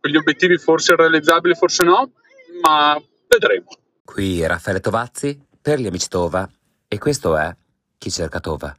quegli 0.00 0.16
obiettivi 0.16 0.56
forse 0.58 0.96
realizzabili, 0.96 1.54
forse 1.54 1.84
no, 1.84 2.12
ma 2.60 3.00
vedremo. 3.28 3.68
Qui 4.04 4.44
Raffaele 4.44 4.80
Tovazzi 4.80 5.46
per 5.60 5.78
gli 5.78 5.86
amici 5.86 6.08
Tova 6.08 6.48
e 6.88 6.98
questo 6.98 7.36
è 7.36 7.54
Chi 7.98 8.10
cerca 8.10 8.40
Tova. 8.40 8.76